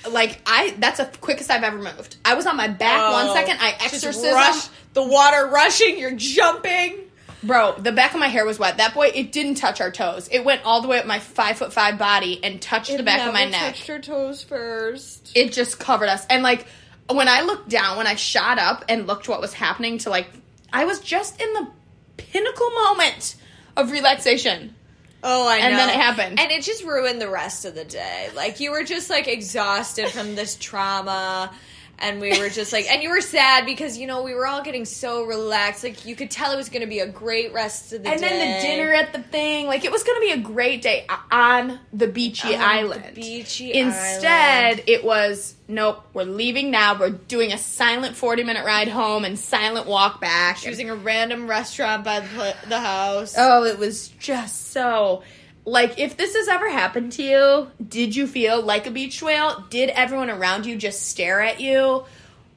[0.09, 2.15] like I that's the quickest I've ever moved.
[2.25, 3.57] I was on my back one Oh, second.
[3.59, 4.71] I exorcism.
[4.93, 5.97] The water rushing.
[5.99, 6.97] You're jumping.
[7.43, 8.77] Bro, the back of my hair was wet.
[8.77, 10.27] That boy, it didn't touch our toes.
[10.31, 13.25] It went all the way up my five foot five body and touched the back
[13.27, 13.73] of my neck.
[13.75, 15.31] Touched her toes first.
[15.35, 16.23] it just covered us.
[16.29, 16.67] And like
[17.09, 20.27] when I looked down, when I shot up and looked what was happening to like
[20.71, 21.67] I was just in the
[22.17, 23.35] pinnacle moment
[23.75, 24.75] of relaxation.
[25.23, 25.65] Oh, I know.
[25.65, 26.39] And then it happened.
[26.39, 28.29] and it just ruined the rest of the day.
[28.35, 31.51] Like you were just like exhausted from this trauma.
[32.01, 34.63] And we were just like, and you were sad because you know we were all
[34.63, 35.83] getting so relaxed.
[35.83, 38.19] Like you could tell it was going to be a great rest of the And
[38.19, 38.27] day.
[38.27, 40.81] And then the dinner at the thing, like it was going to be a great
[40.81, 43.15] day on the beachy On the island.
[43.15, 44.83] beachy Instead, island.
[44.87, 46.99] it was nope, we're leaving now.
[46.99, 50.57] We're doing a silent 40 minute ride home and silent walk back.
[50.57, 53.35] choosing a random restaurant by the, the house.
[53.37, 55.21] Oh, it was just so.
[55.63, 59.65] Like, if this has ever happened to you, did you feel like a beach whale?
[59.69, 62.05] Did everyone around you just stare at you?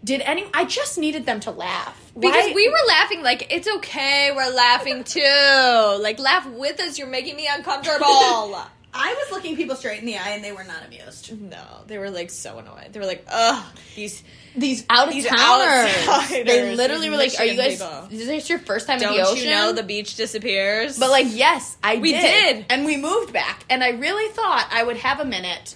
[0.02, 0.46] Did any.
[0.52, 2.00] I just needed them to laugh.
[2.14, 5.98] Because Why- we were laughing like it's okay, we're laughing too.
[6.00, 8.58] Like laugh with us, you're making me uncomfortable.
[8.96, 11.38] I was looking people straight in the eye and they were not amused.
[11.40, 12.92] no, they were like so annoyed.
[12.92, 13.64] They were like, ugh,
[13.96, 14.22] these
[14.56, 16.28] These out of towners.
[16.30, 17.80] They literally were like, "Are you guys?
[17.82, 18.08] People.
[18.12, 20.96] Is this your first time in don't the ocean?" you know the beach disappears?
[20.98, 22.20] But like, yes, I We did.
[22.22, 22.66] did.
[22.70, 25.74] and we moved back, and I really thought I would have a minute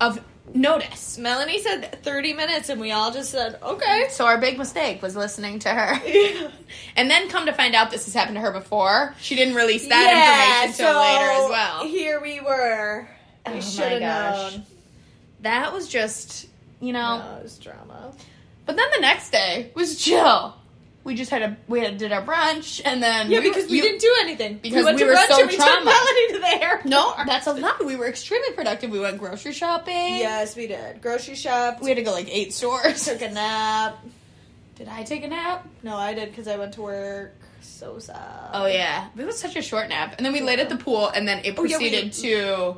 [0.00, 0.20] of
[0.54, 1.18] notice.
[1.18, 4.06] Melanie said 30 minutes, and we all just said, okay.
[4.10, 6.50] So our big mistake was listening to her.
[6.96, 9.14] And then come to find out this has happened to her before.
[9.20, 11.84] She didn't release that information until later as well.
[11.86, 13.08] Here we were.
[13.46, 14.62] Oh We my should have known.
[15.40, 16.46] That was just,
[16.80, 17.18] you know.
[17.18, 18.12] No, it was drama.
[18.66, 20.54] But then the next day was chill.
[21.10, 23.82] We just had a we had did our brunch and then Yeah, because we you-
[23.82, 24.58] didn't do anything.
[24.62, 25.84] because we went we to were brunch so and we took traumatized.
[25.84, 26.84] Melanie to the airport.
[26.86, 27.76] No, that's a lie.
[27.84, 28.90] We were extremely productive.
[28.92, 30.18] We went grocery shopping.
[30.18, 31.02] Yes, we did.
[31.02, 31.82] Grocery shop.
[31.82, 33.04] We had to go like eight stores.
[33.06, 33.98] took a nap.
[34.76, 35.66] Did I take a nap?
[35.82, 37.34] No, I did because I went to work.
[37.60, 38.50] So sad.
[38.52, 41.08] Oh yeah, it was such a short nap, and then we laid at the pool,
[41.08, 42.76] and then it Oh, yeah, we- proceeded to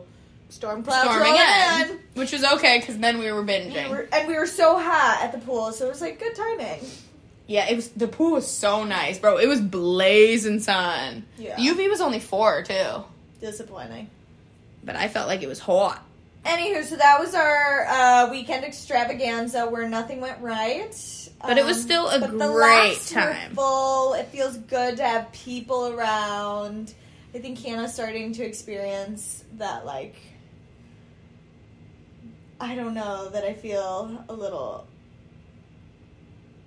[0.49, 1.99] Storm clouds storm again, in.
[2.15, 3.85] which was okay because then we were binging.
[3.85, 6.35] We were, and we were so hot at the pool, so it was like good
[6.35, 6.81] timing.
[7.47, 9.39] Yeah, it was the pool was so nice, bro.
[9.39, 11.25] It was blazing sun.
[11.39, 11.57] Yeah.
[11.57, 13.05] The UV was only four too,
[13.41, 14.09] Disappointing.
[14.85, 16.03] but I felt like it was hot.
[16.45, 20.93] Anywho, so that was our uh, weekend extravaganza where nothing went right.
[21.45, 23.55] But it was Um, still a great time.
[23.55, 24.15] full.
[24.15, 26.95] It feels good to have people around.
[27.35, 30.17] I think Hannah's starting to experience that, like,
[32.61, 34.87] I don't know, that I feel a little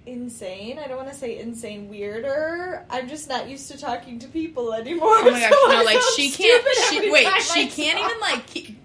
[0.05, 0.79] insane.
[0.79, 2.85] I don't want to say insane weirder.
[2.89, 5.09] I'm just not used to talking to people anymore.
[5.09, 6.65] Oh my gosh, so no, like she can't.
[6.89, 8.47] She wait, she can't even like.
[8.47, 8.77] Keep,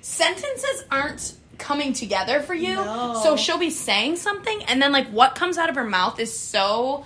[0.00, 2.74] sentences aren't coming together for you.
[2.74, 3.20] No.
[3.22, 6.36] So she'll be saying something, and then like what comes out of her mouth is
[6.36, 7.04] so.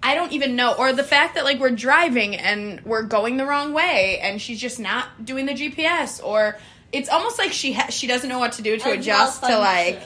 [0.00, 3.44] I don't even know, or the fact that like we're driving and we're going the
[3.44, 6.56] wrong way, and she's just not doing the GPS, or
[6.92, 9.58] it's almost like she ha- she doesn't know what to do to And adjust to
[9.58, 10.00] like.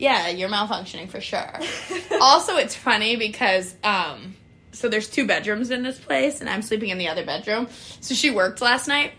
[0.00, 1.60] Yeah, you're malfunctioning for sure.
[2.22, 4.34] also, it's funny because um,
[4.72, 7.68] so there's two bedrooms in this place, and I'm sleeping in the other bedroom.
[8.00, 9.12] So she worked last night,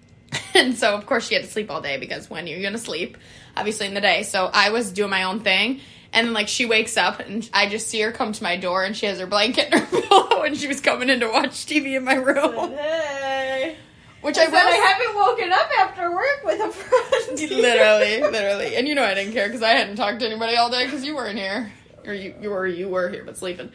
[0.54, 3.18] and so of course she had to sleep all day because when you're gonna sleep,
[3.56, 4.22] obviously in the day.
[4.22, 5.80] So I was doing my own thing,
[6.12, 8.84] and then like she wakes up, and I just see her come to my door,
[8.84, 11.66] and she has her blanket and her pillow, and she was coming in to watch
[11.66, 13.76] TV in my room, hey.
[14.22, 17.40] Which I I will I haven't woken up after work with a friend.
[17.50, 18.76] literally, literally.
[18.76, 21.04] And you know I didn't care because I hadn't talked to anybody all day because
[21.04, 21.72] you weren't here,
[22.06, 23.70] or you you were you were here but sleeping.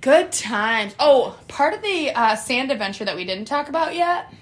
[0.00, 0.94] Good times.
[1.00, 4.32] Oh, part of the uh, sand adventure that we didn't talk about yet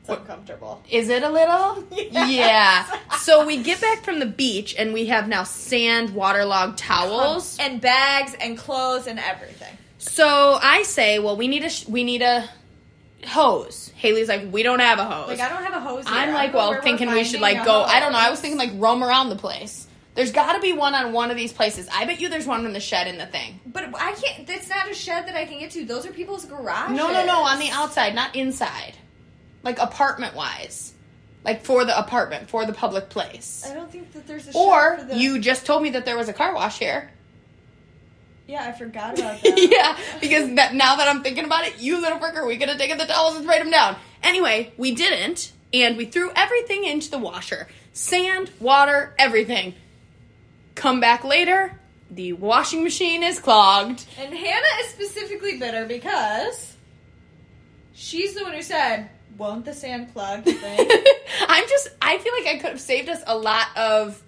[0.00, 0.82] It's uncomfortable.
[0.90, 1.84] is it a little?
[1.92, 2.30] Yes.
[2.90, 3.16] Yeah.
[3.18, 7.58] So we get back from the beach and we have now sand waterlogged towels.
[7.60, 9.76] and bags and clothes and everything.
[9.98, 12.48] So I say, well, we need a sh- we need a
[13.26, 13.90] hose.
[13.96, 15.28] Haley's like, we don't have a hose.
[15.28, 16.06] Like I don't have a hose.
[16.06, 16.16] Here.
[16.16, 17.82] I'm like, well, thinking we should like go.
[17.82, 18.18] I don't know.
[18.18, 19.86] I was thinking like roam around the place.
[20.14, 21.88] There's got to be one on one of these places.
[21.92, 23.60] I bet you there's one in the shed in the thing.
[23.66, 24.46] but I can't.
[24.46, 25.84] That's not a shed that I can get to.
[25.84, 26.96] Those are people's garages.
[26.96, 27.42] No, no, no.
[27.42, 28.94] On the outside, not inside.
[29.62, 30.92] Like apartment wise,
[31.44, 33.64] like for the apartment, for the public place.
[33.68, 34.58] I don't think that there's a.
[34.58, 37.10] Or the, you just told me that there was a car wash here.
[38.48, 39.68] Yeah, I forgot about that.
[39.70, 42.78] yeah, because that, now that I'm thinking about it, you little fricker, we could have
[42.78, 43.96] taken the towels and sprayed them down.
[44.22, 49.74] Anyway, we didn't, and we threw everything into the washer sand, water, everything.
[50.74, 51.78] Come back later,
[52.10, 54.06] the washing machine is clogged.
[54.18, 56.74] And Hannah is specifically bitter because
[57.92, 60.90] she's the one who said, "Won't the sand plug?" Thing?
[61.48, 64.22] I'm just, I feel like I could have saved us a lot of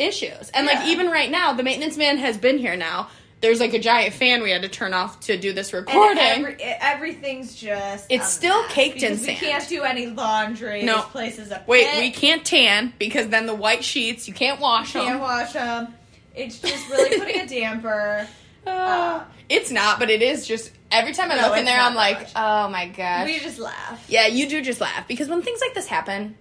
[0.00, 0.50] issues.
[0.50, 0.88] And like, Yeah.
[0.88, 3.08] even right now, the maintenance man has been here now.
[3.40, 6.18] There's like a giant fan we had to turn off to do this recording.
[6.22, 8.06] every, everything's just.
[8.10, 9.38] It's still caked in sand.
[9.40, 10.82] We can't do any laundry.
[10.82, 10.96] No.
[10.96, 11.98] This place is a Wait, pit.
[12.00, 15.04] we can't tan because then the white sheets you can't wash them.
[15.06, 15.94] can't wash them.
[16.34, 18.26] It's just really putting a damper.
[18.66, 21.94] Uh, it's not, but it is just every time I No, look in there, I'm
[21.94, 22.32] like, much.
[22.36, 23.24] oh my gosh.
[23.26, 24.04] We just laugh.
[24.06, 26.36] yeah, you do just laugh because when things like this happen,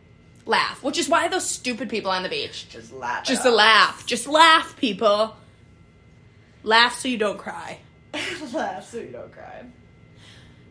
[0.49, 0.83] laugh.
[0.83, 3.23] Which is why those stupid people on the beach Just laugh.
[3.25, 5.35] just a laugh, just laugh, people.
[6.63, 7.79] Laugh so you don't cry.
[8.53, 9.63] laugh so you don't cry.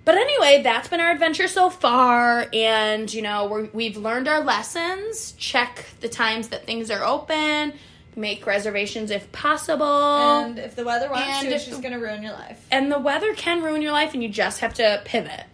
[0.04, 4.42] But anyway, that's been our adventure so far, and you know we're, we've learned our
[4.42, 5.32] lessons.
[5.32, 7.74] Check the times that things are open.
[8.16, 9.84] Make reservations if possible.
[9.86, 12.66] And if the weather wants And to, it's just gonna ruin your life.
[12.70, 15.44] and the weather can ruin your life and you just have to pivot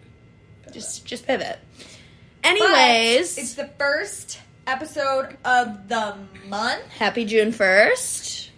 [0.71, 1.59] just just pivot
[2.45, 6.15] anyways But it's the first episode of the
[6.47, 6.83] month.
[6.89, 8.49] happy june 1st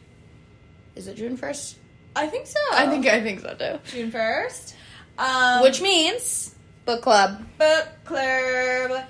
[0.95, 1.75] is it june 1st
[2.15, 2.59] I think so.
[2.73, 4.75] i think i think so too June first.
[5.19, 6.53] Um, which means
[6.85, 9.03] book club book club,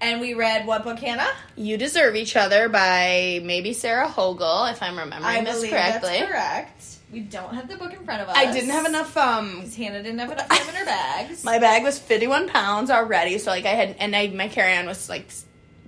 [0.00, 1.30] and we read what book, Hannah?
[1.56, 6.18] you deserve each other by maybe sarah hogle if i'm remembering I this believe correctly
[6.20, 6.97] that's correct.
[7.12, 8.36] We don't have the book in front of us.
[8.36, 11.42] i didn't have enough um Because Hannah didn't have enough room in her bags.
[11.44, 15.08] my bag was 51 pounds already so like i had and I, my carry-on was
[15.08, 15.26] like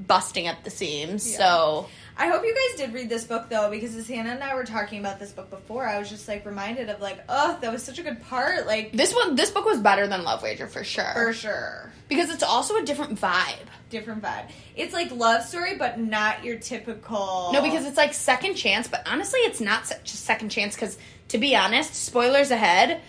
[0.07, 1.39] busting at the seams Yeah.
[1.39, 4.55] so I hope you guys did read this book though, because as Hannah and I
[4.55, 7.73] were talking about this book before, I was just like reminded of like, oh, that
[7.73, 10.67] was such a good part, like this one this book was better than love wager
[10.67, 11.93] for sure for sure.
[12.09, 14.49] because it's also a different vibe Different vibe.
[14.77, 17.51] It's like love story, but not your typical.
[17.53, 20.77] No, because it's like second chance, but honestly, it's not such a second chance.
[20.77, 20.97] Because
[21.29, 23.01] to be honest, spoilers ahead,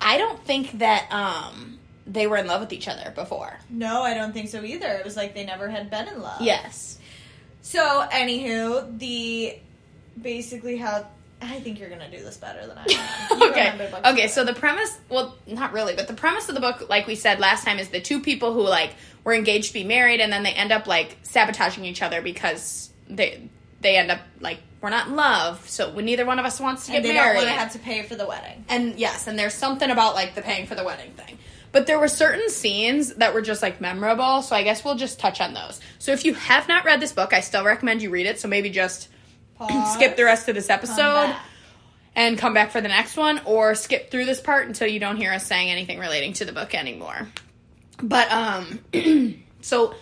[0.00, 3.58] I don't think that um they were in love with each other before.
[3.68, 4.88] no, I don't think so either.
[4.88, 6.40] It was like they never had been in love.
[6.40, 6.98] Yes,
[7.62, 9.56] So, anywho, the
[10.20, 11.06] basically how
[11.42, 13.42] I think you're gonna do this better than I am.
[13.50, 14.28] Okay, okay.
[14.28, 17.40] So the premise, well, not really, but the premise of the book, like we said
[17.40, 18.94] last time, is the two people who like
[19.24, 22.90] were engaged to be married, and then they end up like sabotaging each other because
[23.08, 23.48] they
[23.80, 26.86] they end up like we're not in love, so when neither one of us wants
[26.86, 27.36] to and get they married.
[27.36, 28.64] don't want to have to pay for the wedding.
[28.68, 31.38] And yes, and there's something about like the paying for the wedding thing.
[31.72, 35.20] But there were certain scenes that were just like memorable, so I guess we'll just
[35.20, 35.80] touch on those.
[35.98, 38.40] So if you have not read this book, I still recommend you read it.
[38.40, 39.08] So maybe just
[39.94, 41.44] skip the rest of this episode back.
[42.16, 45.16] and come back for the next one, or skip through this part until you don't
[45.16, 47.28] hear us saying anything relating to the book anymore.
[48.02, 48.80] But um,
[49.60, 49.94] so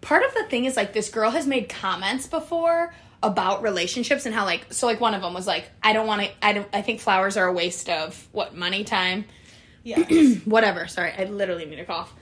[0.00, 2.92] part of the thing is like this girl has made comments before
[3.22, 6.22] about relationships and how like so like one of them was like I don't want
[6.22, 9.26] to I don't I think flowers are a waste of what money time
[9.84, 10.00] Yeah.
[10.44, 10.86] whatever.
[10.86, 12.12] Sorry, I literally mean a cough.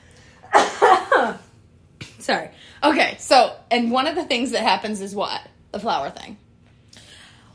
[2.18, 2.50] Sorry.
[2.82, 5.40] Okay, so and one of the things that happens is what
[5.72, 6.36] the flower thing.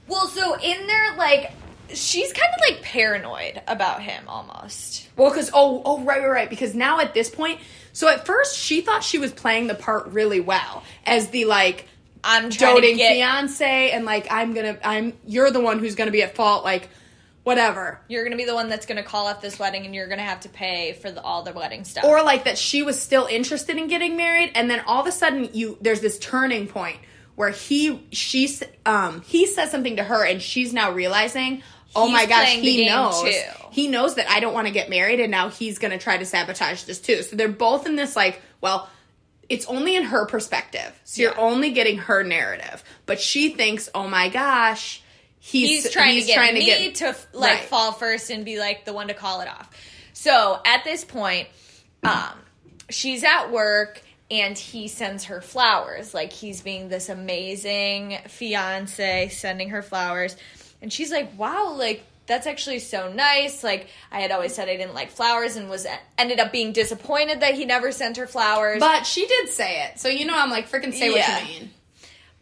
[0.07, 1.51] well, so in there, like,
[1.93, 5.09] she's kind of like paranoid about him almost.
[5.17, 7.59] Well, because oh oh right right right because now at this point,
[7.93, 11.87] so at first she thought she was playing the part really well as the like
[12.23, 13.13] I'm doting get.
[13.13, 16.89] fiance and like I'm gonna I'm you're the one who's gonna be at fault like
[17.45, 18.01] whatever.
[18.09, 20.41] You're gonna be the one that's gonna call off this wedding, and you're gonna have
[20.41, 22.03] to pay for the, all the wedding stuff.
[22.03, 25.11] or like that she was still interested in getting married and then all of a
[25.13, 26.97] sudden you there's this turning point
[27.35, 28.49] where he she
[28.85, 31.61] um he says something to her and she's now realizing
[31.95, 33.21] oh He's my gosh he knows.
[33.21, 33.41] too.
[33.71, 36.17] he knows that I don't want to get married and now he's going to try
[36.17, 37.21] to sabotage this too.
[37.23, 38.89] So they're both in this like well
[39.47, 40.91] it's only in her perspective.
[41.03, 42.83] So you're only getting her narrative.
[43.05, 45.03] But she thinks oh my gosh
[45.51, 47.63] he's, he's trying to get trying me get- to like Right.
[47.65, 49.69] fall first and be like the one to call it off.
[50.13, 51.47] So at this point,
[52.03, 52.31] um,
[52.89, 56.13] she's at work and he sends her flowers.
[56.13, 60.35] Like he's being this amazing fiance, sending her flowers,
[60.81, 63.63] and she's like, "Wow, like." That's actually so nice.
[63.63, 65.85] Like I had always said I didn't like flowers and was
[66.17, 68.79] ended up being disappointed that he never sent her flowers.
[68.79, 71.35] but she did say it so you know I'm like freaking say Yeah.
[71.41, 71.69] what you mean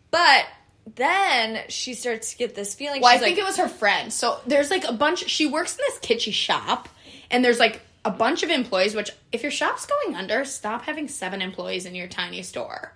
[0.10, 0.46] But
[0.86, 3.02] then she starts to get this feeling.
[3.02, 4.12] Well, I think like, it was her friend.
[4.12, 5.28] So there's like a bunch.
[5.30, 6.90] She works in this kitschy shop,
[7.32, 8.94] and there's like a bunch of employees.
[8.96, 12.94] Which, if your shop's going under, stop having seven employees in your tiny store.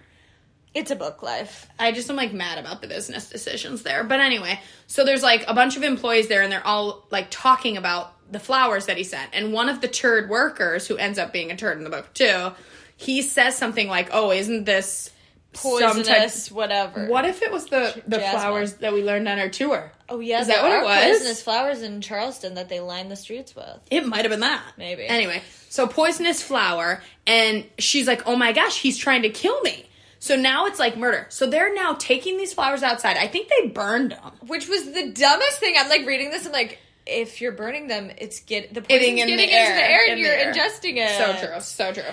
[0.73, 1.67] it's a book life.
[1.79, 4.03] I just am like mad about the business decisions there.
[4.03, 7.77] But anyway, so there's like a bunch of employees there, and they're all like talking
[7.77, 9.29] about the flowers that he sent.
[9.33, 12.13] And one of the turd workers, who ends up being a turd in the book
[12.13, 12.51] too,
[12.97, 15.09] he says something like, "Oh, isn't this
[15.57, 17.07] some type- Poisonous, whatever.
[17.07, 18.41] What if it was the the Jasmine.
[18.41, 19.91] flowers that we learned on our tour?
[20.09, 21.03] Oh yeah, Is that what it was?
[21.17, 23.79] poisonous flowers in Charleston that they line the streets with.
[23.91, 24.63] It might have been that.
[24.77, 25.05] Maybe.
[25.05, 29.89] Anyway, so poisonous flower, and she's like, oh my gosh, he's trying to kill me.
[30.19, 31.27] So now it's like murder.
[31.29, 33.17] So they're now taking these flowers outside.
[33.17, 34.31] I think they burned them.
[34.47, 35.75] Which was the dumbest thing.
[35.77, 36.45] I'm like reading this.
[36.47, 39.55] I'm like, if you're burning them, it's get the poison's Getting in getting the into
[39.55, 40.53] air, the air, and the you're air.
[40.53, 41.17] ingesting it.
[41.39, 42.03] So true, so true.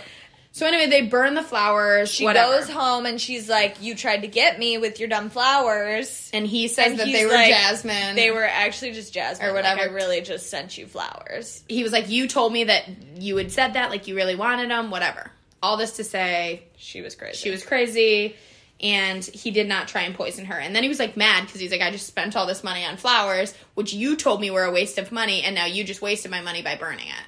[0.55, 2.13] So anyway, they burn the flowers.
[2.13, 2.53] She whatever.
[2.53, 6.47] goes home and she's like, "You tried to get me with your dumb flowers." and
[6.47, 8.15] he says And that they were like, jasmine.
[8.15, 9.81] They were actually just jasmine, Or whatever.
[9.83, 11.65] Like, I really just sent you flowers.
[11.69, 12.85] He was like, you told me that
[13.19, 15.29] you had said that, like you really wanted them, whatever.
[15.61, 17.37] All this to say, She was crazy.
[17.37, 18.37] she was crazy
[18.81, 21.61] and he did not try and poison her and then he was like mad because
[21.61, 24.65] he's like i just spent all this money on flowers which you told me were
[24.65, 27.25] a waste of money and now you just wasted my money by burning it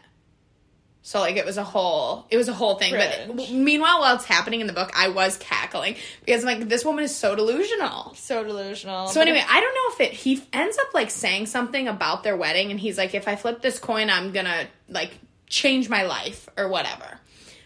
[1.06, 4.24] so like it was a whole it was a whole thing but meanwhile while it's
[4.24, 5.94] happening in the book i was cackling
[6.24, 9.06] because i'm like this woman is so delusional so delusional.
[9.06, 12.36] so anyway, I don't know if it he ends up like saying something about their
[12.36, 15.12] wedding and he's like if I flip this coin I'm going to like
[15.48, 17.18] change my life or whatever.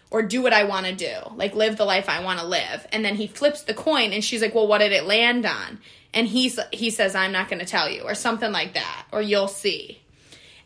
[0.09, 1.15] Or do what I want to do.
[1.35, 2.85] Like live the life I want to live.
[2.91, 5.79] And then he flips the coin and she's like, "Well, what did it land on?"
[6.13, 9.05] And he's he says, "I'm not going to tell you." Or something like that.
[9.13, 10.01] Or you'll see.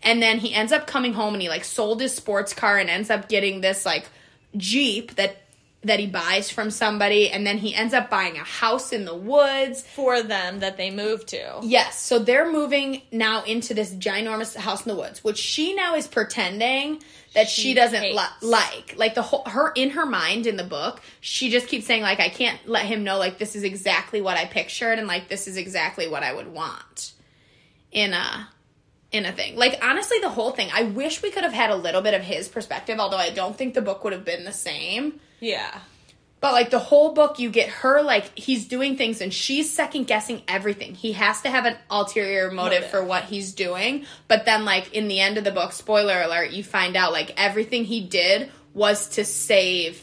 [0.05, 2.89] And then he ends up coming home and he like sold his sports car and
[2.89, 4.07] ends up getting this like
[4.55, 5.41] Jeep that
[5.83, 7.29] that he buys from somebody.
[7.29, 9.83] And then he ends up buying a house in the woods.
[9.83, 11.59] For them that they move to.
[11.61, 15.95] Yes, so they're moving now into this ginormous house in the woods, which she now
[15.95, 17.03] is pretending
[17.35, 18.95] that she, She doesn't li- like.
[18.97, 22.19] Like the whole her in her mind in the book, she just keeps saying like
[22.19, 25.47] I can't let him know like this is exactly what I pictured and like this
[25.47, 27.13] is exactly what I would want.
[27.91, 28.49] In a
[29.15, 29.55] in a thing.
[29.55, 32.21] Like honestly the whole thing, I wish we could have had a little bit of
[32.21, 35.19] his perspective, although I don't think the book would have been the same.
[35.39, 35.79] Yeah.
[36.41, 40.05] But like the whole book, you get her like he's doing things and she's second
[40.05, 40.93] guessing everything.
[40.93, 42.89] He has to have an ulterior motive, Motive.
[42.91, 44.05] for what he's doing.
[44.27, 47.33] But then, like in the end of the book, spoiler alert, you find out like
[47.37, 49.99] everything he did was to save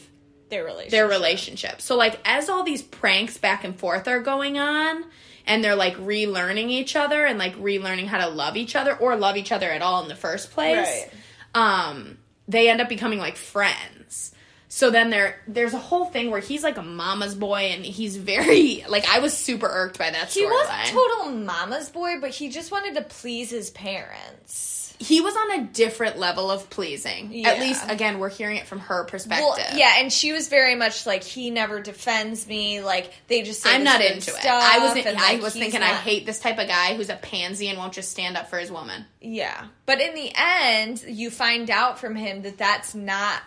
[0.49, 0.91] Their relationship.
[0.91, 1.81] their relationship.
[1.81, 5.05] So like as all these pranks back and forth are going on
[5.45, 9.15] and they're like relearning each other and like relearning how to love each other or
[9.15, 10.77] love each other at all in the first place.
[10.87, 11.09] Right.
[11.55, 12.17] Um
[12.47, 14.31] they end up becoming like friends.
[14.69, 18.17] So then there there's a whole thing where he's like a mama's boy and he's
[18.17, 20.91] very like I was super irked by that He wasn't storyline.
[20.91, 24.72] total mama's boy, but he just wanted to please his parents.
[24.99, 27.45] He was on a different level of pleasing.
[27.45, 29.45] At least, again, we're hearing it from her perspective.
[29.45, 32.81] Well, yeah, and she was very much like he never defends me.
[32.81, 33.61] Like they just.
[33.61, 34.45] Say I'm not into it.
[34.45, 37.15] I was and, I like, was thinking I hate this type of guy who's a
[37.15, 39.05] pansy and won't just stand up for his woman.
[39.21, 43.41] Yeah, but in the end, you find out from him that that's not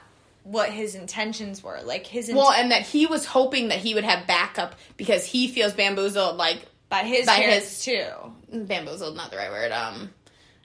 [0.47, 1.81] what his intentions were.
[1.83, 5.25] Like his int- Well, and that he was hoping that he would have backup because
[5.25, 6.37] he feels bamboozled.
[6.37, 8.07] Like by his by parents too.
[8.53, 9.73] bamboozled, not the right word.
[9.73, 10.11] Um,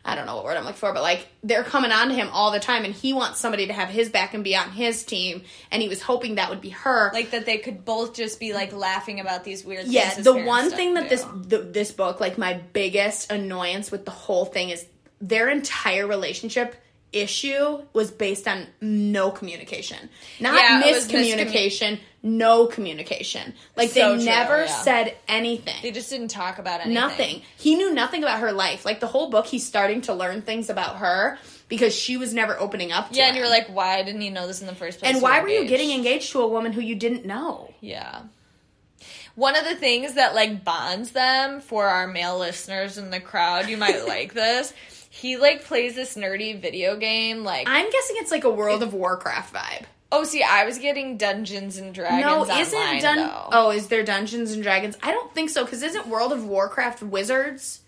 [0.03, 2.29] I don't know what word I'm looking for, but like they're coming on to him
[2.31, 5.03] all the time, and he wants somebody to have his back and be on his
[5.03, 7.11] team, and he was hoping that would be her.
[7.13, 9.83] Like that they could both just be like laughing about these weird.
[9.83, 13.91] things Yes, his the one thing that this the, this book, like my biggest annoyance
[13.91, 14.85] with the whole thing is
[15.19, 16.75] their entire relationship
[17.13, 20.09] issue was based on no communication.
[20.39, 23.53] Not Yeah, miscommunication, no communication.
[23.75, 24.81] Like So they true, never yeah.
[24.81, 25.75] said anything.
[25.81, 26.93] they just didn't talk about anything.
[26.93, 27.41] Nothing.
[27.57, 28.85] He knew nothing about her life.
[28.85, 31.37] Like the whole book, he's starting to learn things about her
[31.67, 33.29] because she was never opening up to Yeah, him.
[33.29, 35.13] and you're like, why didn't you know this in the first place?
[35.13, 37.73] and why were you getting engaged to a woman who you didn't know?
[37.81, 38.21] Yeah.
[39.35, 43.69] One of the things that like bonds them for our male listeners in the crowd,
[43.69, 44.73] you might like this.
[45.13, 48.93] He like plays this nerdy video game like I'm guessing it's like a World of
[48.93, 49.83] Warcraft vibe.
[50.09, 53.49] Oh, see, I was getting Dungeons and Dragons No, isn't Dun- though.
[53.51, 54.97] Oh, is there Dungeons and Dragons?
[55.03, 57.81] I don't think so because isn't World of Warcraft wizards?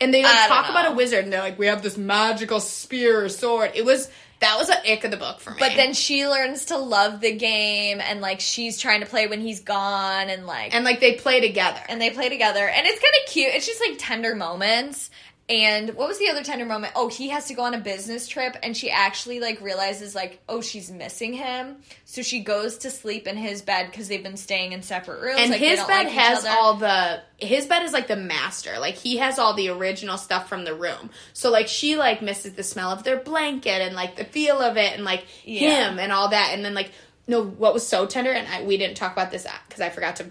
[0.00, 3.24] And they like talk about a wizard and they're like, we have this magical spear
[3.24, 3.72] or sword.
[3.74, 4.10] It was
[4.40, 5.56] that was a ick of the book for me.
[5.58, 9.40] But then she learns to love the game, and like she's trying to play when
[9.40, 11.80] he's gone, and like and like they play together.
[11.88, 13.54] and they play together, and it's kind of cute.
[13.54, 15.10] It's just like tender moments.
[15.46, 16.94] And what was the other tender moment?
[16.96, 20.40] Oh, he has to go on a business trip, and she actually like realizes like,
[20.48, 21.76] oh, she's missing him.
[22.06, 25.40] So she goes to sleep in his bed because they've been staying in separate rooms.
[25.40, 28.94] and like, his bed like has all the his bed is like the master like
[28.94, 32.62] he has all the original stuff from the room so like she like misses the
[32.62, 35.90] smell of their blanket and like the feel of it and like Yeah.
[35.90, 36.90] him and all that and then like
[37.26, 40.16] no what was so tender and I, we didn't talk about this because i forgot
[40.16, 40.30] to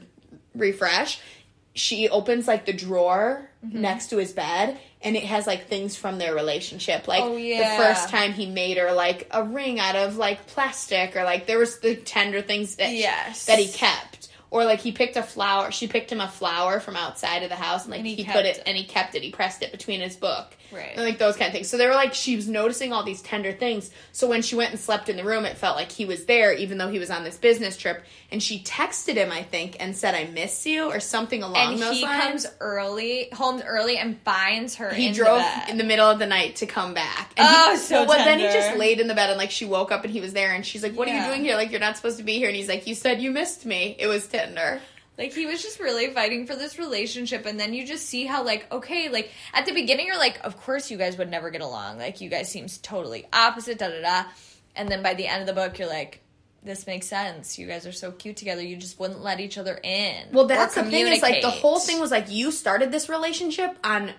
[0.56, 1.20] refresh
[1.76, 3.80] she opens like the drawer Mm-hmm.
[3.82, 7.08] next to his bed and it has like things from their relationship.
[7.08, 11.16] Like Oh, the first time he made her like a ring out of like plastic
[11.16, 13.46] or like there was the tender things that Yes.
[13.46, 14.13] that he kept
[14.54, 17.56] or like he picked a flower she picked him a flower from outside of the
[17.56, 18.64] house and like And he he, put it it.
[18.68, 20.92] and he kept it he pressed it between his book Right.
[20.96, 23.22] and like those kind of things so they were like she was noticing all these
[23.22, 26.06] tender things so when she went and slept in the room it felt like he
[26.06, 29.44] was there even though he was on this business trip and she texted him i
[29.44, 33.30] think and said i miss you or something along and those he lines comes early,
[33.34, 34.92] home early, and finds her.
[34.94, 37.32] he in drove the in the middle of the night to come back.
[37.38, 39.52] And Oh, he, so well, but then he just laid in the bed and like
[39.52, 41.56] she woke up and he was there and she's like, "What are you doing here?
[41.56, 43.96] Like you're not supposed to be here." And he's like, "You said you missed me."
[44.00, 44.28] It was
[45.18, 48.44] Like he was just really fighting for this relationship and then you just see how
[48.44, 51.62] like okay, like at the beginning you're like of course you guys would never get
[51.62, 52.00] along.
[52.00, 54.30] Like you guys seems totally opposite da da da.
[54.76, 56.24] And then by the end of the book you're like
[56.64, 57.60] this makes sense.
[57.60, 58.62] You guys are so cute together.
[58.62, 60.30] You just wouldn't let each other in.
[60.32, 63.78] Well, that's the thing is like the whole thing was like you started this relationship
[63.84, 64.12] on.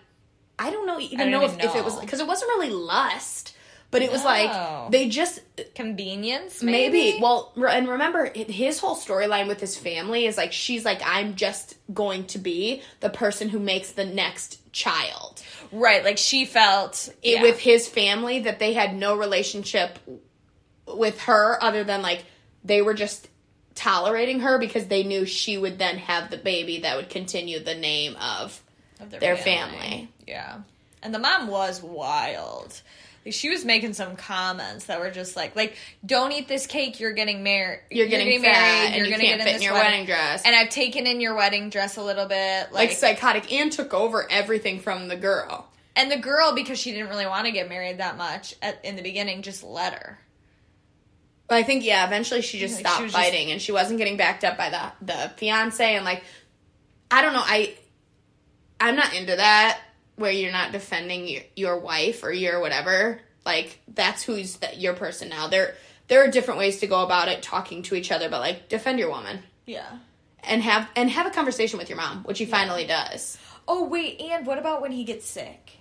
[0.58, 2.50] I don't know even I don't know if, even if it was because it wasn't
[2.50, 3.53] really lust,
[3.94, 5.40] but it was like they just
[5.74, 7.18] convenience maybe, maybe.
[7.22, 11.76] well and remember his whole storyline with his family is like she's like i'm just
[11.94, 15.42] going to be the person who makes the next child
[15.74, 17.42] right, like she felt it, yeah.
[17.42, 19.98] with his family that they had no relationship
[20.86, 22.24] with her other than like
[22.64, 23.28] they were just
[23.74, 27.74] tolerating her because they knew she would then have the baby that would continue the
[27.74, 28.60] name of
[29.00, 30.08] of their family.
[30.26, 30.60] Yeah.
[31.02, 32.80] And the mom was wild.
[33.30, 37.00] She was making some comments that were just like, like, don't eat this cake.
[37.00, 37.80] You're getting married.
[37.90, 40.42] You're getting fat and you can't fit in your wedding dress.
[40.44, 43.94] And I've taken in your wedding dress a little bit, like like, psychotic and took
[43.94, 45.66] over everything from the girl
[45.96, 48.96] and the girl because she didn't really want to get married that much at, in
[48.96, 50.18] the beginning, just let her.
[51.48, 53.72] But I think yeah, eventually she just Like, stopped she was just- fighting and she
[53.72, 56.22] wasn't getting backed up by the the fiance and like
[57.10, 57.74] I don't know, I
[58.80, 59.80] I'm not into that
[60.16, 63.20] where you're not defending your, your wife or your whatever.
[63.44, 65.48] Like that's who's the, your person now.
[65.48, 65.74] There
[66.08, 68.98] there are different ways to go about it, talking to each other, but like defend
[68.98, 69.86] your woman Yeah.
[70.42, 73.38] and have and have a conversation with your mom, which he finally does.
[73.66, 75.72] Oh wait, and what about when he gets sick?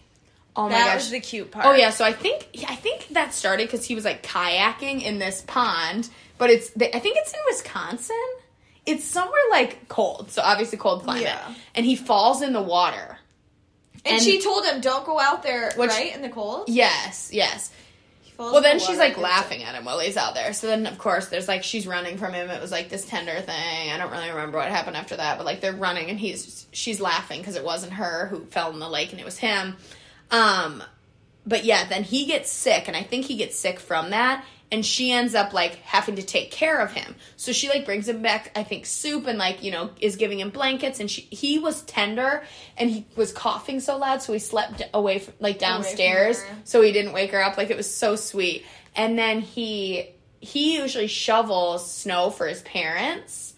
[0.56, 0.96] Oh my that gosh.
[0.96, 1.66] was the cute part.
[1.66, 5.02] Oh yeah, so I think yeah, I think that started because he was like kayaking
[5.04, 8.16] in this pond, but it's I think it's in Wisconsin.
[8.86, 11.54] It's somewhere like cold, so obviously cold climate, Yeah.
[11.76, 13.18] and he falls in the water.
[14.06, 17.30] And, and- she told him, "Don't go out there, Which- right in the cold." Yes,
[17.34, 17.72] yes.
[18.38, 20.54] Well, in the then she's like laughing at him while he's out there.
[20.54, 22.50] So then, of course, there's like she's running from him.
[22.50, 23.92] It was like this tender thing.
[23.92, 27.00] I don't really remember what happened after that, but like they're running and he's she's
[27.00, 29.78] laughing because it wasn't her who fell in the lake and it was him.
[30.32, 30.84] Um,
[31.46, 34.44] but yeah, then he gets sick, and I think he gets sick from that.
[34.72, 37.16] And she ends up like having to take care of him.
[37.36, 40.40] So she like brings him back, I think, soup and like, you know, is giving
[40.40, 41.00] him blankets.
[41.00, 42.44] And she he was tender
[42.78, 46.42] and he was coughing so loud, so he slept away from like downstairs.
[46.42, 46.56] her.
[46.64, 47.58] so he didn't wake her up.
[47.58, 48.66] Like it was so sweet.
[48.96, 50.10] And then he
[50.40, 53.54] he usually shovels snow for his parents.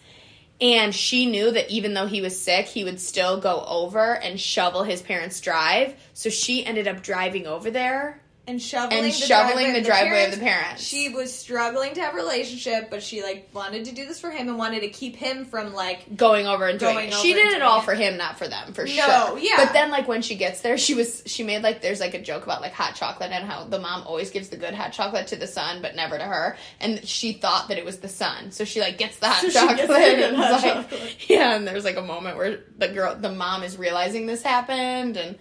[0.60, 4.40] And she knew that even though he was sick, he would still go over and
[4.40, 5.94] shovel his parents' drive.
[6.14, 10.24] So she ended up driving over there and shoveling and the shoveling driveway the driveway
[10.26, 10.82] of the parents.
[10.82, 14.30] She was struggling to have a relationship, but she like wanted to do this for
[14.30, 17.14] him and wanted to keep him from like going over and doing Going it.
[17.14, 17.84] She did it all it.
[17.84, 19.38] for him, not for them, for No, sure.
[19.38, 19.56] yeah.
[19.56, 22.22] But then, like when she gets there, she was she made like there's like a
[22.22, 25.26] joke about like hot chocolate and how the mom always gives the good hot chocolate
[25.28, 26.56] to the son, but never to her.
[26.80, 29.50] And she thought that it was the son, so she like gets the hot So
[29.50, 29.90] chocolate.
[29.90, 31.16] and hot like- chocolate.
[31.28, 35.16] Yeah, and there's like a moment where the girl, the mom, is realizing this happened,
[35.16, 35.36] and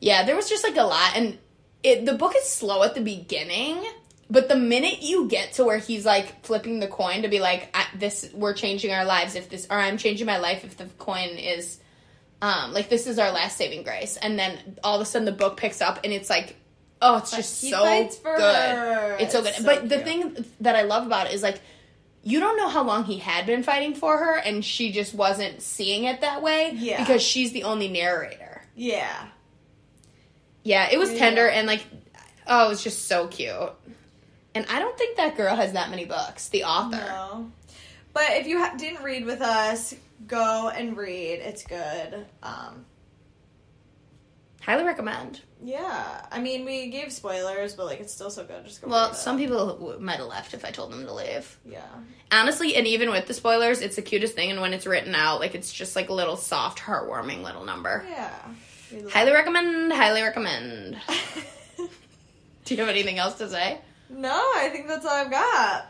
[0.00, 1.38] yeah, there was just like a lot, and
[1.82, 3.84] it the book is slow at the beginning.
[4.30, 7.70] But the minute you get to where he's like flipping the coin to be like,
[7.74, 10.84] I, "This, we're changing our lives if this, or I'm changing my life if the
[10.98, 11.78] coin is,
[12.42, 15.32] um, like this is our last saving grace," and then all of a sudden the
[15.32, 16.56] book picks up and it's like,
[17.00, 18.12] oh, it's just so good.
[18.24, 19.16] her.
[19.18, 19.48] It's so good.
[19.48, 21.60] It's so but the thing that I love about it is like,
[22.22, 25.62] you don't know how long he had been fighting for her, and she just wasn't
[25.62, 26.98] seeing it that way Yeah.
[27.02, 28.62] because she's the only narrator.
[28.76, 29.28] yeah.
[30.64, 31.18] Yeah, it was Yeah.
[31.18, 31.84] tender and like,
[32.46, 33.52] oh, it was just so cute.
[34.54, 36.48] And I don't think that girl has that many books.
[36.48, 36.96] The author.
[36.96, 37.52] No.
[38.12, 39.94] But if you ha- didn't read with us,
[40.26, 41.40] go and read.
[41.40, 42.26] It's good.
[42.42, 42.84] Um,
[44.62, 45.40] Highly recommend.
[45.64, 46.26] yeah.
[46.30, 48.64] I mean, we gave spoilers, but like it's still so good.
[48.66, 48.88] Just go.
[48.88, 49.18] Well, read it.
[49.18, 51.56] some people w- might have left if I told them to leave.
[51.64, 51.80] Yeah.
[52.30, 54.50] Honestly, and even with the spoilers, it's the cutest thing.
[54.50, 58.04] And when it's written out, like it's just like a little soft, heartwarming little number.
[58.10, 58.34] Yeah.
[59.10, 59.92] Highly recommend.
[59.92, 60.96] Highly recommend.
[62.64, 63.78] Do you have anything else to say?
[64.10, 65.86] no, I think that's all I've got.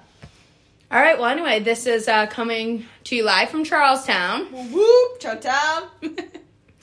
[0.90, 1.18] All right.
[1.18, 4.46] Well, anyway, this is uh, coming to you live from Charleston.
[4.72, 5.20] Whoop.
[5.20, 5.88] Chucktown.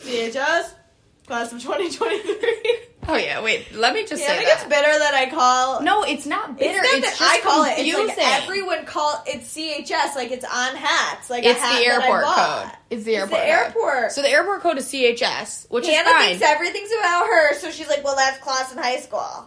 [0.01, 0.74] CHS.
[1.28, 2.80] Class of 2023.
[3.08, 3.41] oh yeah.
[3.43, 3.74] Wait.
[3.76, 4.58] Let me just Yeah, I say think that.
[4.62, 5.82] it's bitter that I call.
[5.82, 6.80] No, it's not bitter.
[6.84, 7.70] It's It's, not just that I call it.
[7.80, 8.08] It's confusing.
[8.24, 10.16] like everyone call it's CHS.
[10.16, 11.30] Like it's on hats.
[11.30, 12.78] Like It's hat the I airport code.
[12.89, 13.30] It's the It's airport.
[13.32, 13.49] the code.
[13.49, 14.12] airport.
[14.12, 16.28] So the airport code is CHS, which Hannah is fine.
[16.30, 19.45] thinks everything's about her, so she's like, "Well, that's class in high school."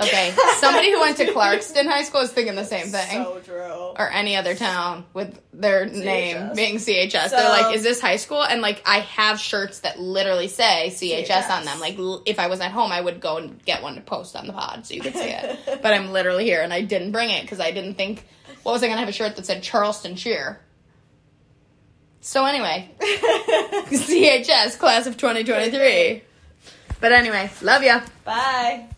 [0.00, 0.34] Okay.
[0.58, 3.22] Somebody who went to Clarkston High School is thinking the same thing.
[3.24, 3.94] So true.
[3.98, 7.28] or any other town with their name being CHS.
[7.30, 8.42] So- They're like, is this high school?
[8.42, 11.80] And like, I have shirts that literally say CHS, on them.
[11.80, 11.96] Like,
[12.26, 14.52] if I was at home, I would go and get one to post on the
[14.52, 15.58] pod so you could see it.
[15.82, 18.26] but I'm literally here and I didn't bring it because I didn't think,
[18.62, 20.60] what was I going to have a shirt that said Charleston Cheer?
[22.20, 26.22] So anyway, CHS, class of 2023.
[27.00, 28.00] But anyway, love ya.
[28.24, 28.88] Bye.